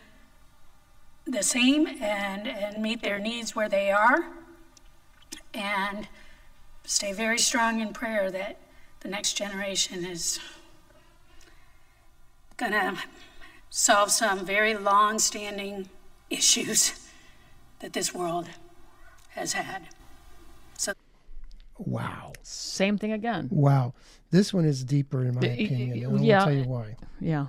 [1.27, 4.27] the same and, and meet their needs where they are.
[5.53, 6.09] And
[6.85, 8.59] stay very strong in prayer that
[9.01, 10.39] the next generation is
[12.57, 12.97] going to
[13.71, 15.89] solve some very long standing
[16.29, 17.09] issues
[17.81, 18.49] that this world
[19.31, 19.83] has had.
[20.79, 20.93] So,
[21.79, 23.49] Wow, Same thing again.
[23.51, 23.95] wow,
[24.31, 25.91] this one is deeper in my Y- y- opinion.
[25.91, 26.45] y- and I'll yeah.
[26.45, 26.97] tell you why.
[27.21, 27.47] Yeah.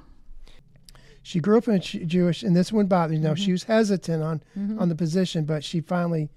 [1.23, 3.19] She grew up in a Jewish, and this one bothered me.
[3.19, 3.43] Now Mm-hmm.
[3.43, 4.41] she was hesitant on
[4.79, 6.29] on the position, but she finally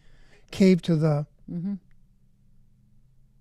[0.50, 1.74] caved to the Mm-hmm.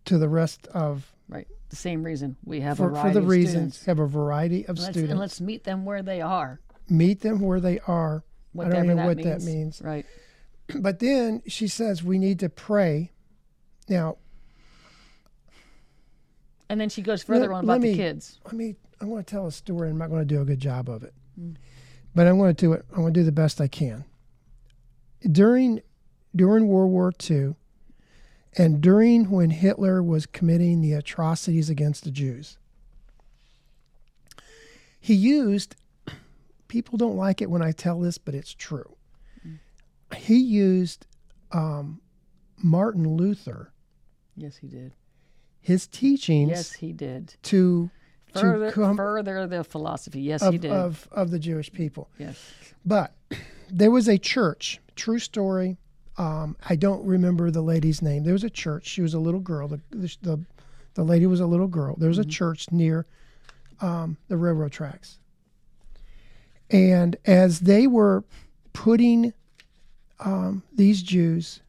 [0.05, 1.47] to the rest of Right.
[1.69, 3.85] The same reason we have a for, for the of reasons students.
[3.85, 5.11] have a variety of Let's, students.
[5.11, 6.59] and let's meet them where they are.
[6.89, 8.23] meet them where they are.
[8.51, 9.45] Whatever I don't know that what means.
[9.45, 9.81] that means.
[9.81, 10.05] Right.
[10.79, 13.11] But then she says we need to pray.
[13.89, 14.17] Now,
[16.69, 18.39] And then she goes further Let- on about me- the kids.
[18.45, 19.89] I mean, I want to tell a story.
[19.89, 21.13] I'm not going to do a good job of it,
[22.15, 22.85] but I'm going to do it.
[22.91, 24.05] I'm going to do the best I can.
[25.29, 25.81] During
[26.35, 27.55] during World War II,
[28.57, 32.57] and during when Hitler was committing the atrocities against the Jews,
[34.99, 35.75] he used.
[36.69, 38.95] People don't like it when I tell this, but it's true.
[40.15, 41.05] He used
[41.51, 42.01] um,
[42.57, 43.71] Martin Luther,
[44.35, 44.93] Yes, he did.
[45.61, 47.35] his teachings, Yes, he did.
[47.43, 47.89] to
[48.33, 50.21] Further, to come further the philosophy.
[50.21, 50.71] Yes, he did.
[50.71, 52.09] of of the Jewish people.
[52.17, 52.35] yes.
[52.83, 53.13] But
[53.69, 55.77] there was a church, true story.
[56.17, 58.23] Um, I don't remember the lady's name.
[58.23, 58.87] There was a church.
[58.87, 59.67] She was a little girl.
[59.67, 60.45] The the, the,
[60.95, 61.95] the lady was a little girl.
[61.97, 63.05] There was a church near
[63.81, 65.19] um, the railroad tracks.
[66.69, 68.23] And as they were
[68.73, 69.33] putting
[70.23, 71.61] um, these Jews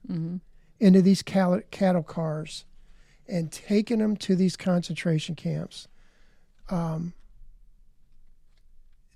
[0.80, 2.64] into these cattle, cattle cars
[3.28, 5.88] and taking them to these concentration camps
[6.70, 7.12] um,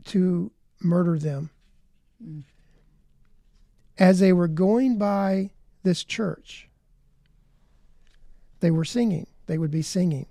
[0.04, 1.50] to murder them,
[3.98, 5.50] as they were going by
[5.82, 6.68] this church,
[8.60, 9.26] they were singing.
[9.46, 10.26] They would be singing,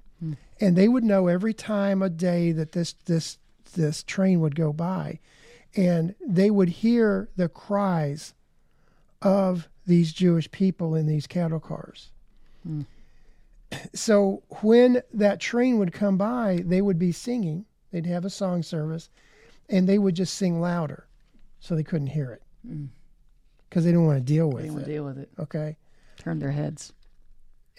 [0.60, 3.38] and they would know every time a day that this this
[3.74, 5.20] this train would go by,
[5.76, 8.34] and they would hear the cries
[9.22, 12.12] of these Jewish people in these cattle cars.
[12.64, 12.82] Hmm.
[13.94, 17.66] So when that train would come by, they would be singing.
[17.92, 19.10] They'd have a song service,
[19.70, 21.08] and they would just sing louder,
[21.60, 22.86] so they couldn't hear it hmm.
[23.70, 24.86] because they didn't want to deal with They didn't want it.
[24.86, 25.30] to deal with it.
[25.40, 25.78] Okay.
[26.18, 26.94] Turn their heads.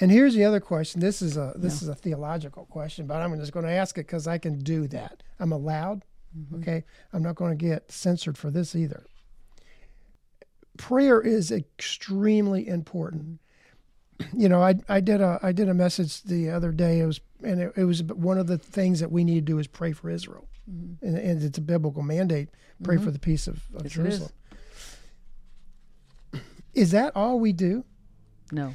[0.01, 1.01] And here's the other question.
[1.01, 4.07] This is a this is a theological question, but I'm just going to ask it
[4.07, 5.22] because I can do that.
[5.40, 6.05] I'm allowed.
[6.38, 6.62] Mm-hmm.
[6.62, 6.85] Okay.
[7.12, 9.05] I'm not going to get censored for this either.
[10.78, 13.40] Prayer is extremely important.
[14.34, 17.00] You know, I I did a I did a message the other day.
[17.00, 19.58] It was and it, it was one of the things that we need to do
[19.58, 21.04] is pray for Israel, mm-hmm.
[21.06, 22.48] and, and it's a biblical mandate.
[22.83, 23.04] Pray mm-hmm.
[23.04, 23.92] for the peace of, of Yes, it is.
[23.92, 24.33] Jerusalem.
[26.74, 27.85] Is that all we do?
[28.52, 28.74] No.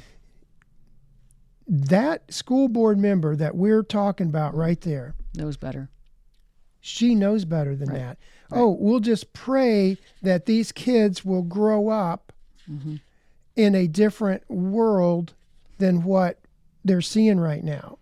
[1.66, 5.88] that school board member that we're talking about right there, Knows better.
[6.80, 7.98] she knows better than Right.
[7.98, 8.18] that.
[8.54, 12.32] Oh, we'll just pray that these kids will grow up
[12.70, 12.96] Mm-hmm.
[13.56, 15.34] in a different world
[15.76, 16.38] than what
[16.82, 17.98] they're seeing right now.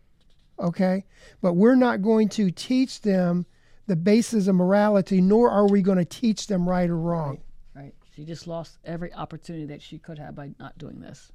[0.57, 1.05] Okay?
[1.40, 3.44] But we're not going to teach them
[3.88, 7.40] the basis of morality, nor are we going to teach them right or wrong.
[7.74, 7.92] Right.
[8.14, 11.32] She just lost every opportunity that she could have by not doing this.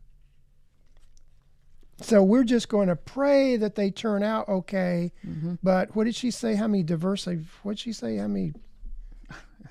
[1.99, 5.11] So we're just going to pray that they turn out okay.
[5.27, 5.55] Mm-hmm.
[5.63, 6.55] But what did she say?
[6.55, 7.43] How many diversity?
[7.63, 8.17] What did she say?
[8.17, 8.53] How many?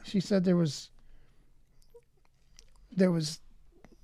[0.06, 0.90] She said there was
[2.96, 3.40] there was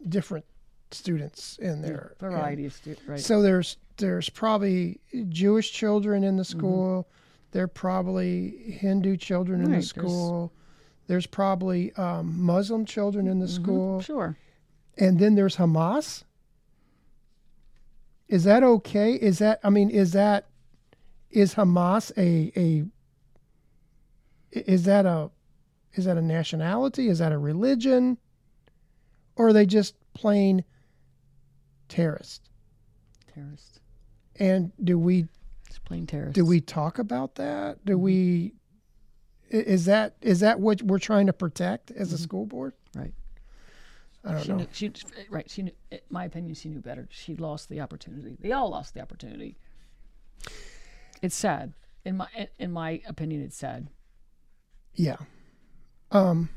[0.09, 0.45] different
[0.91, 2.15] students in there.
[2.19, 3.21] Variety of students, right?
[3.21, 6.59] So there's there's probably Jewish children in the Mm-hmm.
[6.59, 7.09] school.
[7.53, 10.53] There are probably Hindu children in the school.
[11.07, 14.37] There's probably um, Muslim children in the school, sure.
[14.97, 16.25] and then there's Hamas.
[18.29, 19.13] Is that okay?
[19.15, 20.47] Is that I mean, is that
[21.31, 22.85] is Hamas a a
[24.53, 25.31] is that a
[25.95, 27.09] is that a nationality?
[27.09, 28.19] Is that a religion?
[29.37, 30.65] Or are they just plain
[31.89, 32.49] terrorists?
[33.35, 33.81] Terrorist.
[34.37, 35.27] And do we
[35.69, 36.35] It's plain terrorist.
[36.35, 37.85] do we talk about that?
[37.85, 38.03] Do mm-hmm.
[38.03, 38.55] we
[39.51, 42.23] is that is that what we're trying to protect as a mm-hmm.
[42.23, 42.73] school board?
[42.95, 43.13] Right.
[44.25, 44.57] I don't She know.
[44.57, 44.93] knew, she
[45.31, 45.51] right.
[45.51, 45.73] She knew.
[45.91, 47.09] In my opinion, she knew better.
[47.11, 48.37] She lost the opportunity.
[48.41, 49.57] They all lost the opportunity.
[51.21, 51.75] It's sad.
[52.05, 52.29] In my
[52.59, 53.89] in my opinion, it's sad.
[54.95, 55.17] Yeah.
[56.13, 56.49] Um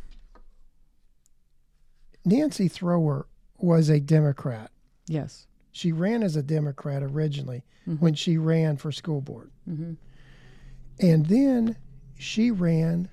[2.24, 3.28] Nancy Thrower
[3.60, 4.72] was a Democrat.
[5.08, 5.48] Yes.
[5.72, 7.64] She ran as a Democrat originally
[8.00, 9.52] when she ran for school board.
[9.68, 11.76] And then
[12.18, 13.10] she ran,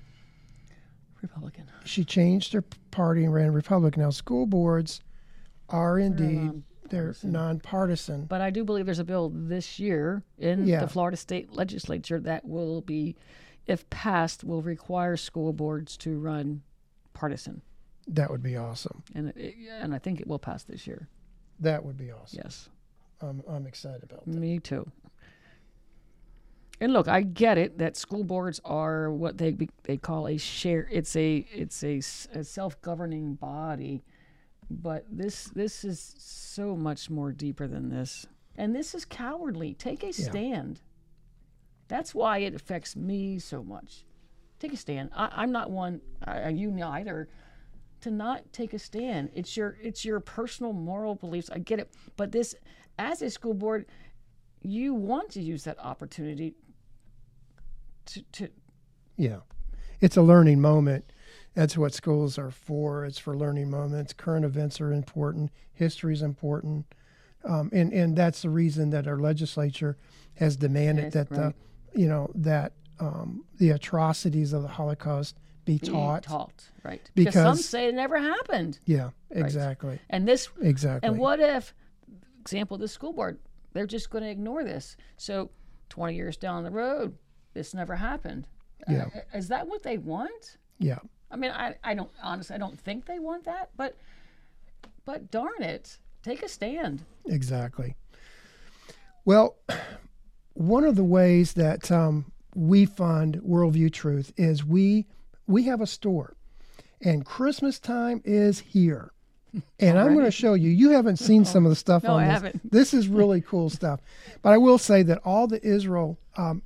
[1.21, 1.65] Republican.
[1.85, 4.01] she changed her party and ran Republican.
[4.01, 5.01] Now, school boards
[5.69, 8.25] are indeed, they're nonpartisan.
[8.25, 10.79] But I do believe there's a bill this year in Yeah.
[10.81, 13.15] the Florida State Legislature that will be,
[13.67, 16.61] if passed, will require school boards to run
[17.13, 17.61] partisan,
[18.07, 19.03] That would be awesome.
[19.15, 21.07] and uh, it, and I think it will pass this year.
[21.59, 22.41] That would be awesome.
[22.43, 22.69] Yes.
[23.21, 24.33] I'm, I'm excited about that.
[24.35, 24.89] Me too.
[26.81, 30.37] And look, I get it that school boards are what they be, they call a
[30.37, 30.89] share.
[30.91, 31.97] It's a it's a,
[32.37, 34.03] a self-governing body,
[34.69, 38.25] but this this is so much more deeper than this.
[38.57, 39.73] And this is cowardly.
[39.75, 40.81] Take a stand.
[41.93, 44.03] That's why it affects me so much.
[44.57, 45.11] Take a stand.
[45.15, 46.01] I, I'm not one.
[46.25, 47.27] I, you neither.
[48.01, 49.29] To not take a stand.
[49.35, 51.51] It's your it's your personal moral beliefs.
[51.51, 52.55] I get it, but this,
[52.97, 53.85] as a school board,
[54.63, 56.55] you want to use that opportunity
[58.07, 58.47] to, to
[59.15, 59.41] Yeah.
[60.01, 61.13] It's a learning moment.
[61.53, 63.05] That's what schools are for.
[63.05, 64.13] It's for learning moments.
[64.13, 65.51] Current events are important.
[65.71, 66.87] History is important.
[67.43, 69.95] Um, and, and that's the reason that our legislature
[70.37, 71.55] has demanded Yes, that the, right.
[71.95, 76.23] You know, that um, the atrocities of the Holocaust be be taught.
[76.23, 77.01] taught, right?
[77.15, 79.99] Because some say it never happened, Yeah, exactly.
[80.09, 81.07] and this Exactly.
[81.07, 81.73] And what if,
[82.41, 83.39] example, the school board,
[83.71, 84.97] they're just going to ignore this?
[85.17, 85.51] So,
[85.89, 87.17] 20 years down the road,
[87.53, 88.47] this never happened.
[88.89, 89.05] Yeah.
[89.15, 90.57] Uh, is that what they want?
[90.79, 90.99] Yeah.
[91.31, 93.95] I mean, I, I don't honestly, I don't think they want that, but,
[95.05, 97.03] but darn it, take a stand.
[97.25, 97.95] Exactly.
[99.25, 99.55] Well,
[100.53, 105.05] one of the ways that um, we fund Worldview Truth is we
[105.47, 106.35] we have a store,
[107.01, 109.11] and Christmas time is here.
[109.79, 110.69] And I'm going to show you.
[110.71, 112.33] You haven't seen some of the stuff No, on I this.
[112.33, 112.71] haven't.
[112.71, 113.99] This is really cool stuff.
[114.41, 116.63] But I will say that all the Israel um,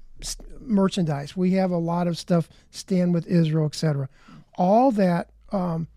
[0.62, 2.48] merchandise, we have a lot of stuff.
[2.72, 4.08] Stand with Israel, etc.
[4.56, 5.88] All that, um,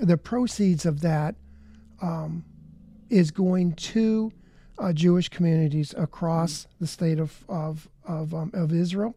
[0.00, 1.36] the proceeds of that
[3.10, 4.32] is going to
[4.78, 9.16] uh, Jewish communities across the state of of of, um, of Israel.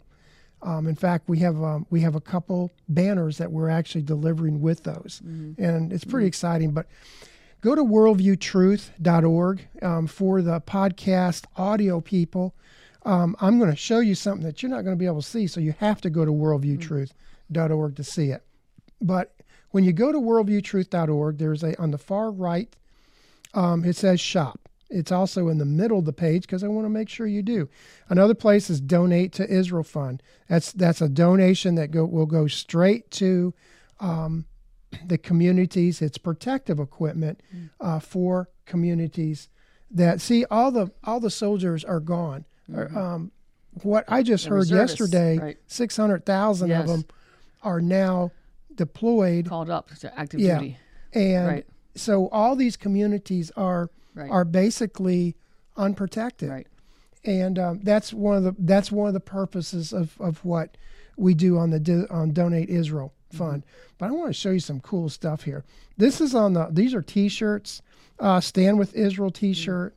[0.61, 4.61] Um, in fact, we have um, we have a couple banners that we're actually delivering
[4.61, 5.21] with those,
[5.57, 6.71] and it's pretty exciting.
[6.71, 6.87] But
[7.61, 12.55] go to worldviewtruth.org um, for the podcast audio people.
[13.05, 15.27] Um, I'm going to show you something that you're not going to be able to
[15.27, 18.43] see, so you have to go to worldviewtruth.org to see it.
[19.01, 19.33] But
[19.71, 22.75] when you go to worldviewtruth.org, there's a on the far right
[23.53, 24.69] um, it says shop.
[24.89, 27.43] It's also in the middle of the page because I want to make sure you
[27.43, 27.69] do.
[28.09, 30.23] Another place is donate to Israel Fund.
[30.47, 33.53] That's that's a donation that go will go straight to
[33.99, 34.45] um,
[35.05, 36.01] the communities.
[36.01, 37.41] It's protective equipment
[37.79, 39.49] uh, for communities
[39.91, 42.45] that see all the all the soldiers are gone.
[42.73, 43.31] Or, Um,
[43.83, 45.57] what I just heard reservists, yesterday, right.
[45.67, 46.81] six hundred thousand Yes.
[46.81, 47.05] of them
[47.61, 48.31] are now
[48.73, 50.57] deployed Called up to active Yeah.
[50.59, 50.77] duty.
[51.13, 51.67] and Right.
[51.95, 53.89] so all these communities are
[54.19, 54.29] Right.
[54.29, 55.35] are basically
[55.77, 56.49] unprotected.
[56.49, 56.67] Right.
[57.23, 60.77] and um, that's one of the that's one of the purposes of, of what
[61.17, 63.63] we do on the on donate israel fund.
[63.97, 65.63] But i want to show you some cool stuff here.
[65.97, 67.81] This is on the these are t-shirts
[68.19, 69.95] uh, stand with israel t-shirt.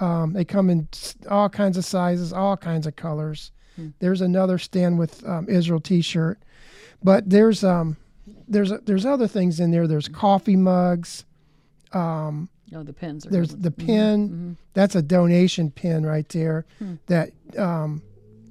[0.00, 0.88] Um, they come in
[1.28, 3.50] all kinds of sizes all kinds of colors.
[4.00, 6.38] There's another stand with um, israel t-shirt.
[7.02, 7.96] But there's um
[8.48, 9.86] there's there's other things in there.
[9.86, 11.24] There's coffee mugs
[11.92, 13.26] um, Oh, the pins.
[13.26, 13.84] Are There's the ones.
[13.86, 14.56] pin.
[14.74, 16.66] That's a donation pin right there
[17.06, 18.02] that um,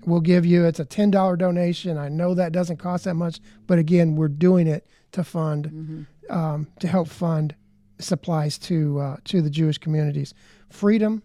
[0.06, 0.66] we'll give you.
[0.66, 1.98] It's a ten dollar donation.
[1.98, 6.68] I know that doesn't cost that much, but again, we're doing it to fund um,
[6.80, 7.54] to help fund
[8.00, 10.34] supplies to uh, to the Jewish communities.
[10.70, 11.22] Freedom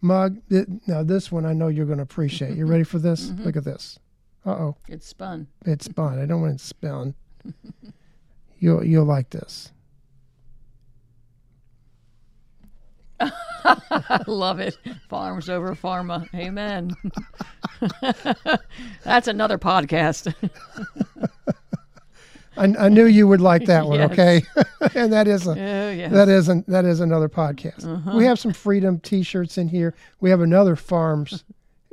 [0.00, 0.38] mug.
[0.48, 2.56] Th- now this one I know you're going to appreciate.
[2.56, 3.30] You ready for this?
[3.38, 3.98] Look at this.
[4.46, 5.46] Uh oh, It's spun.
[5.64, 6.18] it's spun.
[6.18, 7.14] I don't want it to spin.
[8.58, 9.72] You'll you'll like this.
[13.20, 14.76] I love it.
[15.08, 16.28] Farms over pharma.
[16.34, 16.94] Amen.
[19.04, 20.34] That's another podcast.
[22.56, 23.98] I, I knew you would like that one.
[23.98, 24.12] Yes.
[24.12, 24.42] Okay,
[24.94, 26.08] and that is a oh, yeah.
[26.08, 27.84] that isn't that is another podcast.
[27.84, 28.16] Uh-huh.
[28.16, 29.94] We have some freedom T-shirts in here.
[30.20, 31.42] We have another farms.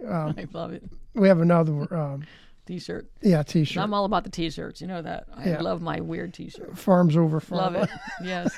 [0.08, 0.84] I love it.
[1.16, 2.26] We have another um,
[2.72, 3.06] T-shirt.
[3.22, 3.84] yeah T-shirt.
[3.84, 4.80] I'm all about the T-shirts.
[4.80, 5.26] You know that.
[5.36, 5.62] I Yeah.
[5.62, 6.78] love my weird T-shirt.
[6.78, 7.74] farms over farm.
[7.74, 7.90] Love it.
[8.24, 8.56] Yes,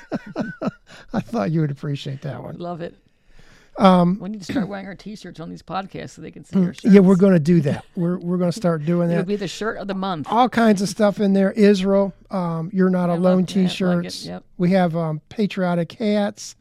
[1.12, 2.56] I thought you would appreciate that one.
[2.58, 2.94] love it.
[3.76, 6.56] Um, we need to start wearing our T-shirts on these podcasts so they can see
[6.60, 6.84] our shirts.
[6.84, 7.84] Yeah, we're going to do that.
[7.96, 9.14] We're we're going to start doing that.
[9.14, 10.28] It'll be the shirt of the month.
[10.30, 11.50] All kinds of stuff in there.
[11.50, 13.56] Israel, um, you're not love alone that.
[13.56, 13.68] Like.
[13.68, 14.26] T-shirts.
[14.26, 14.44] Yep.
[14.58, 16.54] We have um, patriotic hats.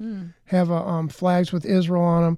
[0.45, 2.37] Have uh, um, flags with Israel on them.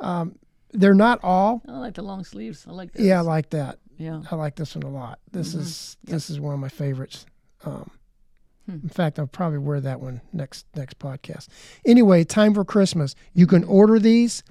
[0.00, 0.38] Um,
[0.72, 1.60] they're not all.
[1.68, 2.64] I like the long sleeves.
[2.66, 3.04] I like this.
[3.04, 3.78] Yeah, I like that.
[3.98, 4.22] Yeah.
[4.30, 5.18] I like this one a lot.
[5.32, 5.60] This Mm-hmm.
[5.60, 7.26] is this is one of my favorites.
[7.64, 7.90] Um,
[8.66, 8.80] Hmm.
[8.82, 11.48] In fact, I'll probably wear that one next next podcast.
[11.86, 13.14] Anyway, time for Christmas.
[13.32, 14.42] You can order these.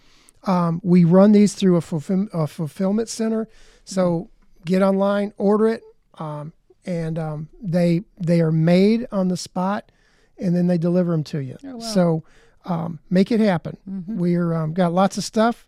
[0.48, 3.48] Um, we run these through a, fulfill, a fulfillment center.
[3.86, 4.30] So
[4.66, 5.84] get online, order it,
[6.18, 6.52] um,
[6.84, 9.92] and um, they they are made on the spot,
[10.40, 11.58] and then they deliver them to you.
[11.80, 12.24] So
[12.66, 13.78] um, make it happen.
[14.08, 15.68] We're um, got lots of stuff,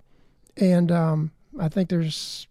[0.57, 2.47] and um, I think there's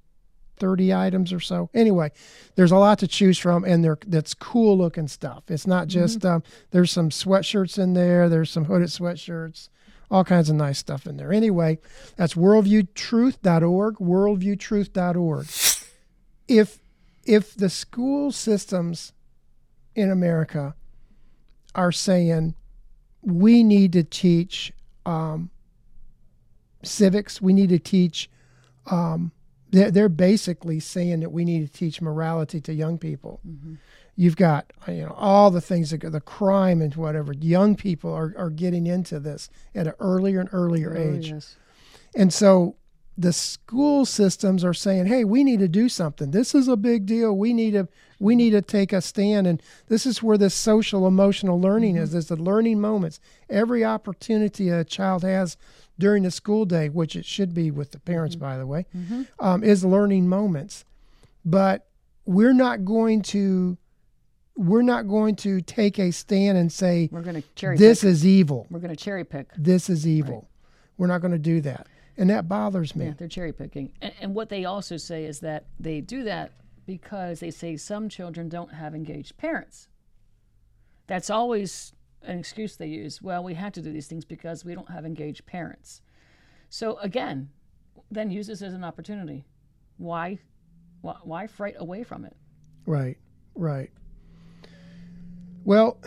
[0.59, 1.70] 30 items or so.
[1.74, 2.11] Anyway,
[2.54, 5.44] there's a lot to choose from, and they're that's cool looking stuff.
[5.48, 8.28] It's not just um, there's some sweatshirts in there.
[8.28, 9.68] There's some hooded sweatshirts,
[10.11, 11.32] all kinds of nice stuff in there.
[11.32, 11.78] Anyway,
[12.16, 13.96] that's worldviewtruth.org.
[13.96, 15.46] Worldviewtruth.org.
[16.48, 16.78] If
[17.24, 19.12] if the school systems
[19.94, 20.74] in America
[21.74, 22.54] are saying
[23.22, 24.72] we need to teach
[25.04, 25.50] um,
[26.82, 28.30] civics, we need to teach
[29.71, 33.41] they're, they're basically saying that we need to teach morality to young people.
[33.47, 33.75] Mm-hmm.
[34.16, 37.33] You've got you know all the things that go- the crime and whatever.
[37.33, 41.57] Young people are, are getting into this at an earlier and earlier Oh, age, yes.
[42.16, 42.75] and so
[43.16, 46.31] the school systems are saying, "Hey, we need to do something.
[46.33, 47.37] This is a big deal.
[47.37, 47.87] We need to
[48.19, 52.11] we need to take a stand." And this is where this social emotional learning is.
[52.11, 52.19] Mm-hmm.
[52.19, 53.21] Is the learning moments.
[53.49, 55.57] Every opportunity a child has
[55.99, 58.86] during the school day, which it should be with the parents, by the way,
[59.40, 60.84] um, is learning moments.
[61.44, 61.86] But
[62.24, 63.76] we're not going to
[64.57, 68.11] we're not going to take a stand and say We're going to cherry this pick.
[68.11, 68.66] is evil.
[68.70, 69.49] We're going to cherry pick.
[69.57, 70.49] This is evil.
[70.96, 71.86] We're not going to do that,
[72.16, 73.07] and that bothers me.
[73.07, 73.92] Yeah, they're cherry picking.
[74.03, 76.53] And, and what they also say is that they do that
[76.86, 79.86] because they say some children don't have engaged parents.
[81.07, 81.92] That's always
[82.23, 83.23] an excuse they use.
[83.23, 86.03] Well, we had to do these things because we don't have engaged parents.
[86.69, 87.51] So again,
[88.11, 89.45] then use this as an opportunity.
[89.97, 90.39] Why,
[91.01, 92.37] why, why fright away from it?
[92.87, 93.19] Right,
[93.55, 93.91] right.
[95.64, 95.99] Well,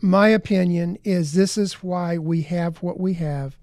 [0.00, 3.56] my opinion is this is why we have what we have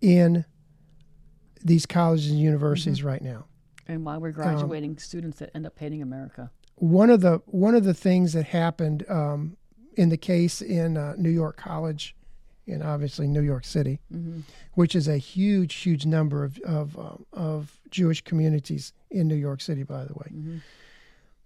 [0.00, 0.44] in
[1.64, 3.46] these colleges and universities right now.
[3.88, 6.50] And why we're graduating students that end up hating America.
[6.76, 9.55] One of the one of the things that happened um,
[9.96, 12.14] in the case in uh, New York College,
[12.68, 13.98] and obviously New York City,
[14.74, 19.60] which is a huge, huge number of of, um, of Jewish communities in New York
[19.60, 20.60] City, by the way.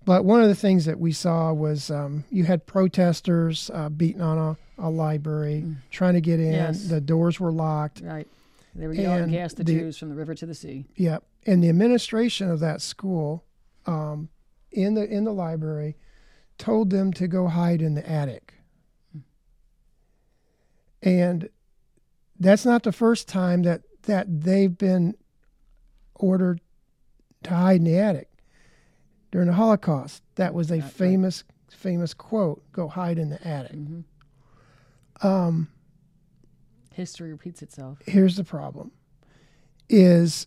[0.05, 4.23] But one of the things that we saw was um, you had protesters uh, beating
[4.23, 6.53] on a, a library, trying to get in.
[6.53, 6.85] Yes.
[6.85, 8.01] The doors were locked.
[8.03, 8.27] Right.
[8.75, 10.87] They were yelling And gas the, the- Jews from the river to the sea.
[10.97, 11.23] Yep.
[11.47, 13.45] And the administration of that school,
[13.87, 14.29] um,
[14.73, 15.97] in the in the library,
[16.61, 18.55] told them to go hide in the attic.
[21.03, 21.49] And
[22.39, 25.15] that's not the first time that that they've been
[26.15, 26.61] ordered
[27.43, 28.29] to hide in the attic.
[29.33, 35.27] During the Holocaust, that was a famous famous quote: "Go hide in the attic." Mm-hmm.
[35.27, 35.69] Um,
[36.93, 37.99] History repeats itself.
[38.07, 38.91] here's the problem
[39.89, 40.47] is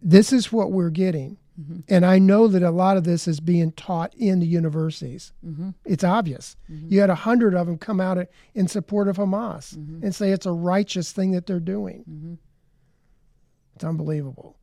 [0.00, 1.80] this is what we're getting Mm-hmm.
[1.88, 5.32] and i know that a lot of this is being taught in the universities.
[5.84, 6.56] It's obvious.
[6.68, 10.46] You had a hundred of them come out in support of hamas and say it's
[10.46, 12.38] a righteous thing that they're doing.
[13.74, 14.56] It's unbelievable.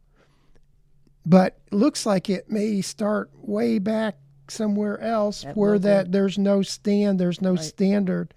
[1.26, 4.16] But it looks like it may start way back
[4.48, 8.34] somewhere else where that there's no stand there's no standard.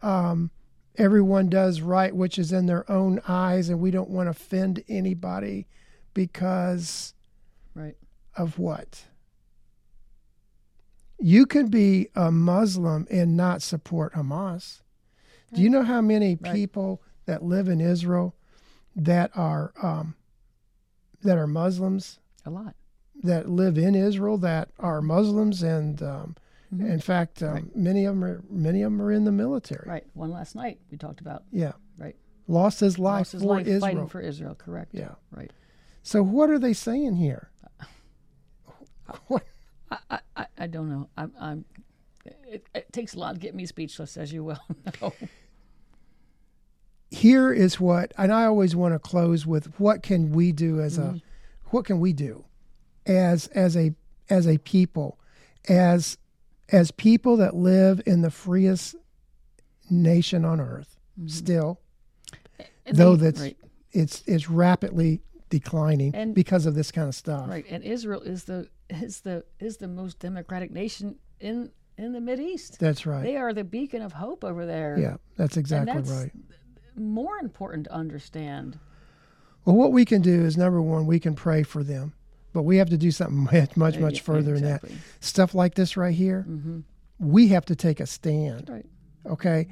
[0.00, 0.50] Um,
[0.96, 4.82] everyone does right which is in their own eyes, and we don't want to offend
[4.88, 5.66] anybody
[6.14, 7.14] because
[7.74, 7.96] Right.
[8.36, 9.04] of what?
[11.18, 14.80] You can be a Muslim and not support Hamas.
[15.54, 16.52] Do you know how many Right.
[16.54, 18.34] people that live in Israel
[18.96, 20.14] that are um,
[21.22, 22.74] that are Muslims A lot.
[23.22, 26.36] that live in Israel that are Muslims and um,
[26.72, 27.54] in fact um, Mm-hmm.
[27.66, 27.76] Right.
[27.76, 29.88] many of them are many of them are in the military.
[29.88, 30.06] Right.
[30.14, 31.44] One last night we talked about.
[31.52, 32.16] Yeah, Right.
[32.48, 33.80] lost his life Lost his for life Israel.
[33.80, 34.54] fighting for Israel.
[34.56, 34.92] Correct.
[34.92, 35.14] Yeah.
[35.30, 35.52] Right.
[36.02, 37.50] So what are they saying here?
[39.90, 41.08] I, I, I don't know.
[41.16, 41.32] I'm.
[41.38, 41.64] I'm
[42.46, 44.64] it, it takes a lot to get me speechless, as you well
[45.00, 45.12] know.
[47.10, 50.98] here is what and i always want to close with what can we do as
[50.98, 51.16] a mm-hmm.
[51.70, 52.44] what can we do
[53.06, 53.92] as as a
[54.30, 55.18] as a people
[55.68, 56.16] as
[56.70, 58.94] as people that live in the freest
[59.90, 61.28] nation on earth mm-hmm.
[61.28, 61.80] still
[62.86, 63.56] And though they- that's right.
[63.92, 65.20] it's it's rapidly
[65.52, 69.44] declining And- because of this kind of stuff Right, and Israel is the is the
[69.60, 72.78] is the most democratic nation in in the Mid East.
[72.80, 74.98] that's right They are the beacon of hope over there.
[74.98, 76.32] yeah that's exactly that's right
[76.96, 78.78] More important to understand.
[79.64, 82.12] Well, what we can do is number one, we can pray for them,
[82.52, 84.82] but we have to do something much, much, much yeah, further than that.
[85.20, 86.80] Stuff like this right here, mm-hmm.
[87.18, 88.68] we have to take a stand.
[88.68, 88.86] Right.
[89.24, 89.68] Okay,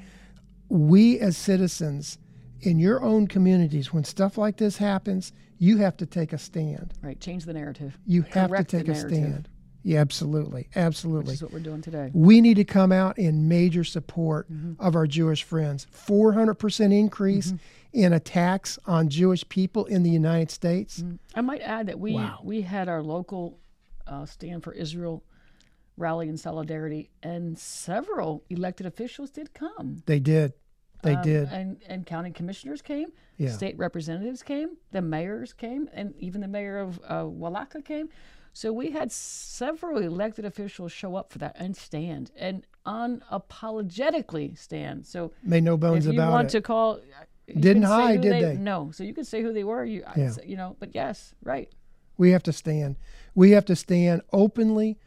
[0.69, 2.17] we as citizens
[2.61, 6.93] in your own communities, when stuff like this happens, you have to take a stand.
[7.01, 7.19] Right.
[7.19, 7.97] Change the narrative.
[8.05, 9.47] You have Correct to take a stand.
[9.83, 11.29] Yeah, absolutely, absolutely.
[11.31, 12.11] Which is what we're doing today.
[12.13, 14.73] We need to come out in major support Mm-hmm.
[14.79, 15.87] of our Jewish friends.
[15.91, 17.57] 400% increase Mm-hmm.
[17.93, 21.03] in attacks on Jewish people in the United States.
[21.35, 22.39] I might add that we Wow.
[22.43, 23.59] we had our local
[24.07, 25.23] uh, stand for Israel
[25.97, 30.01] rally in solidarity, and several elected officials did come.
[30.05, 30.53] They did.
[31.03, 31.49] They Um, did.
[31.51, 33.11] And and county commissioners came.
[33.37, 33.49] Yeah.
[33.49, 34.77] State representatives came.
[34.91, 38.09] The mayors came, and even the mayor of uh, Walaka came.
[38.53, 45.05] So we had several elected officials show up for that and stand and unapologetically stand.
[45.05, 46.17] So Made no bones about it.
[46.19, 46.51] if you want it.
[46.51, 46.99] to call,
[47.47, 48.55] Didn't hide, did they?
[48.57, 48.91] No.
[48.91, 49.83] So you could say who they were.
[49.85, 50.33] You, I- Yeah.
[50.45, 50.75] you know.
[50.79, 51.69] But yes, right.
[52.17, 52.97] We have to stand.
[53.35, 54.97] We have to stand openly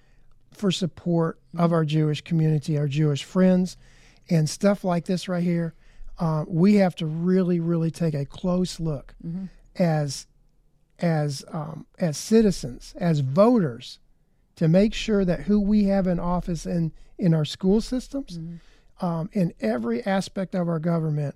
[0.51, 3.77] for support of our Jewish community, our Jewish friends,
[4.31, 5.75] and stuff like this right here.
[6.19, 9.15] Uh, we have to really, really take a close look
[9.77, 10.27] as
[11.01, 13.99] as um, as citizens, as voters,
[14.57, 18.39] to make sure that who we have in office in in our school systems,
[19.01, 21.35] um, in every aspect of our government,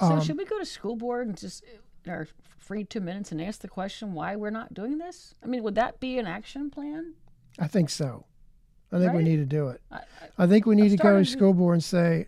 [0.00, 1.62] So Um, should we go to school board and just
[2.04, 2.26] in our
[2.58, 5.34] free two minutes and ask the question why we're not doing this?
[5.42, 7.14] I mean, would that be an action plan?
[7.58, 8.24] I think so.
[8.92, 9.80] I think we need to do it.
[9.90, 10.02] I, I,
[10.38, 12.26] I think we need to go to- school board and say,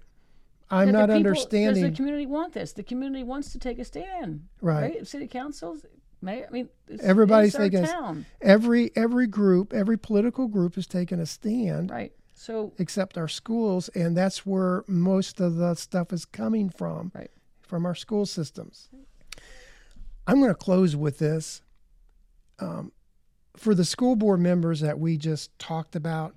[0.73, 1.83] I'm not people- understanding.
[1.83, 2.73] Does the community want this?
[2.73, 5.07] The community wants to take a stand, Right.
[5.07, 5.85] City councils,
[6.21, 6.47] mayor.
[6.49, 10.87] I mean, it's, Everybody's it's taking a- town, every every group, every political group is
[10.87, 12.13] taking a stand, right?
[12.35, 17.31] So, except our schools, and that's where most of the stuff is coming from, Right.
[17.61, 18.89] from our school systems.
[20.27, 21.63] I'm going to close with this.
[22.59, 22.93] Um,
[23.57, 26.35] for the school board members that we just talked about,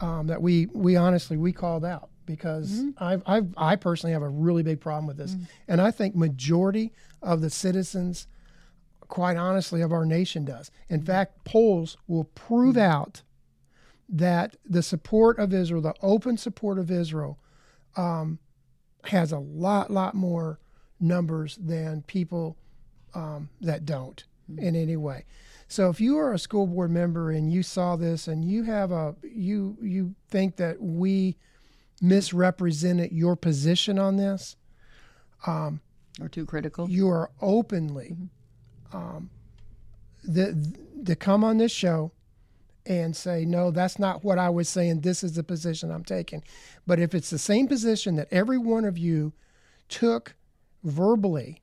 [0.00, 3.02] um, that we we honestly we called out because mm-hmm.
[3.02, 5.46] I've, I've I personally have a really big problem with this, mm.
[5.68, 8.26] and I think majority of the citizens,
[9.00, 10.70] quite honestly, of our nation does.
[10.88, 11.06] In mm-hmm.
[11.06, 12.82] fact, polls will prove mm.
[12.82, 13.22] out
[14.08, 17.38] that the support of Israel, the open support of Israel,
[17.96, 18.38] um,
[19.04, 20.58] has a lot, lot more
[20.98, 22.56] numbers than people
[23.14, 24.58] um, that don't mm.
[24.58, 25.24] in any way.
[25.68, 28.90] So if you are a school board member and you saw this and you have
[28.90, 31.36] a you you think that we
[32.00, 34.56] misrepresented your position on this,
[36.20, 36.88] or too critical.
[36.88, 38.16] you are openly
[38.92, 39.30] um,
[40.24, 42.12] the, to come on this show
[42.86, 45.00] and say, no, that's not what I was saying.
[45.00, 46.42] This is the position I'm taking.
[46.86, 49.32] But if it's the same position that every one of you
[49.88, 50.34] took
[50.82, 51.62] verbally,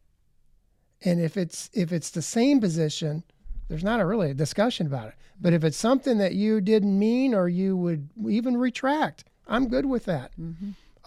[1.04, 3.24] and if it's if it's the same position,
[3.68, 5.16] there's not a really a discussion about it.
[5.40, 9.86] But if it's something that you didn't mean or you would even retract, I'm good
[9.86, 10.32] with that.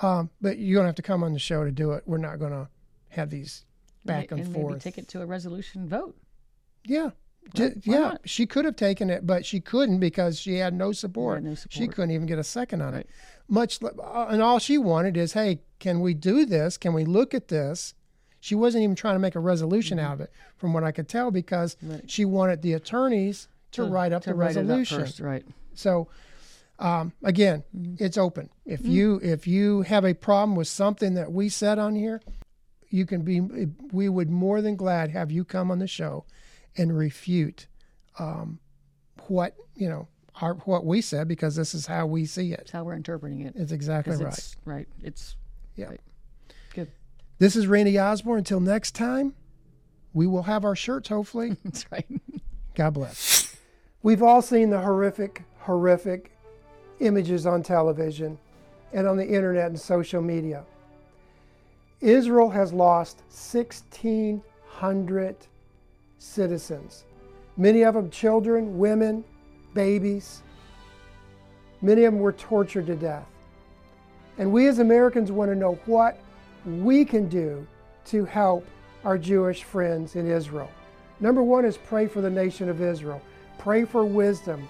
[0.03, 2.05] Um, but you don't have to come on the show to do it.
[2.07, 2.68] We're not going to
[3.11, 3.64] have these
[4.05, 4.70] back and, and forth.
[4.70, 6.16] maybe take it to a resolution vote.
[6.84, 7.11] Yeah.
[7.55, 8.20] Yeah, not?
[8.26, 11.43] she could have taken it, but she couldn't because she had no support.
[11.43, 13.01] no She couldn't even get a second on Right.
[13.01, 13.11] it.
[13.49, 16.76] Much, uh, and all she wanted is, hey, can we do this?
[16.76, 17.95] Can we look at this?
[18.41, 20.07] She wasn't even trying to make a resolution Mm-hmm.
[20.07, 21.76] out of it, from what I could tell, because
[22.07, 25.01] she wanted the attorneys to, write up to the write it up resolution.
[25.01, 25.45] first, right?
[25.74, 26.09] So,
[26.81, 27.62] Um, again,
[27.99, 28.49] it's open.
[28.64, 32.22] If you if you have a problem with something that we said on here,
[32.89, 33.41] you can be.
[33.93, 36.24] We would more than glad have you come on the show
[36.76, 37.66] and refute
[38.18, 38.61] um,
[39.28, 40.09] what you know
[40.41, 42.59] our, what we said because this is how we see it.
[42.59, 43.55] That's how we're interpreting it.
[43.57, 44.33] It's exactly right.
[44.33, 44.89] It's, right.
[45.03, 45.37] It's
[45.76, 45.87] Yeah.
[45.87, 46.01] right.
[46.72, 46.91] Good.
[47.39, 48.39] This is Randy Osborne.
[48.39, 49.35] Until next time,
[50.14, 51.11] we will have our shirts.
[51.11, 52.07] Hopefully, That's right.
[52.74, 53.55] God bless.
[54.03, 56.33] We've all seen the horrific, horrific
[57.01, 58.39] images on television
[58.93, 60.65] and on the internet and social media.
[62.01, 65.37] Israel has lost 1,600
[66.19, 67.05] citizens,
[67.57, 69.25] many of them children, women,
[69.75, 70.43] babies.
[71.83, 73.27] Many of them were tortured to death.
[74.39, 76.19] And we as Americans want to know what
[76.67, 77.67] we can do
[78.07, 78.67] to help
[79.05, 80.71] our Jewish friends in Israel.
[81.21, 83.21] Number one is pray for the nation of Israel.
[83.59, 84.69] Pray for wisdom.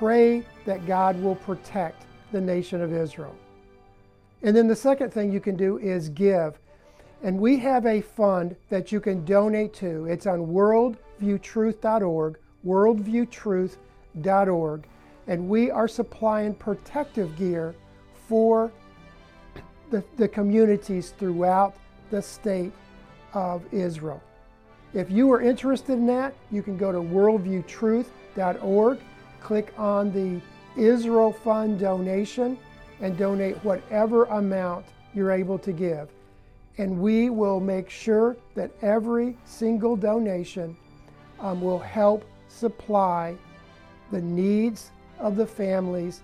[0.00, 3.36] Pray that God will protect the nation of Israel.
[4.40, 6.58] And then the second thing you can do is give.
[7.22, 10.06] And we have a fund that you can donate to.
[10.06, 14.86] It's on worldviewtruth.org, worldviewtruth.org.
[15.26, 17.74] And we are supplying protective gear
[18.26, 18.72] for
[19.90, 21.74] the, the communities throughout
[22.10, 22.72] the state
[23.34, 24.22] of Israel.
[24.94, 28.98] If you are interested in that, you can go to worldviewtruth.org,
[29.40, 30.40] click on the
[30.76, 32.58] Israel Fund donation,
[33.00, 34.84] and donate whatever amount
[35.14, 36.08] you're able to give.
[36.78, 40.76] And we will make sure that every single donation
[41.40, 43.36] um, will help supply
[44.10, 46.22] the needs of the families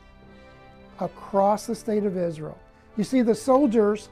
[1.01, 2.59] across the state of Israel.
[2.97, 4.09] You see, the soldiers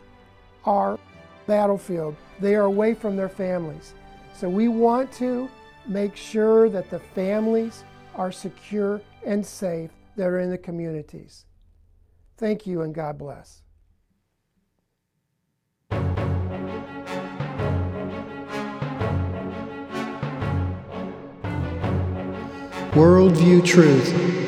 [0.65, 0.99] are
[1.47, 2.17] battlefield.
[2.41, 3.95] They are away from their families.
[4.35, 5.49] So we want to
[5.87, 7.85] make sure that the families
[8.17, 11.45] are secure and safe that are in the communities.
[12.37, 13.63] Thank you and God bless.
[22.93, 24.44] Worldview Truth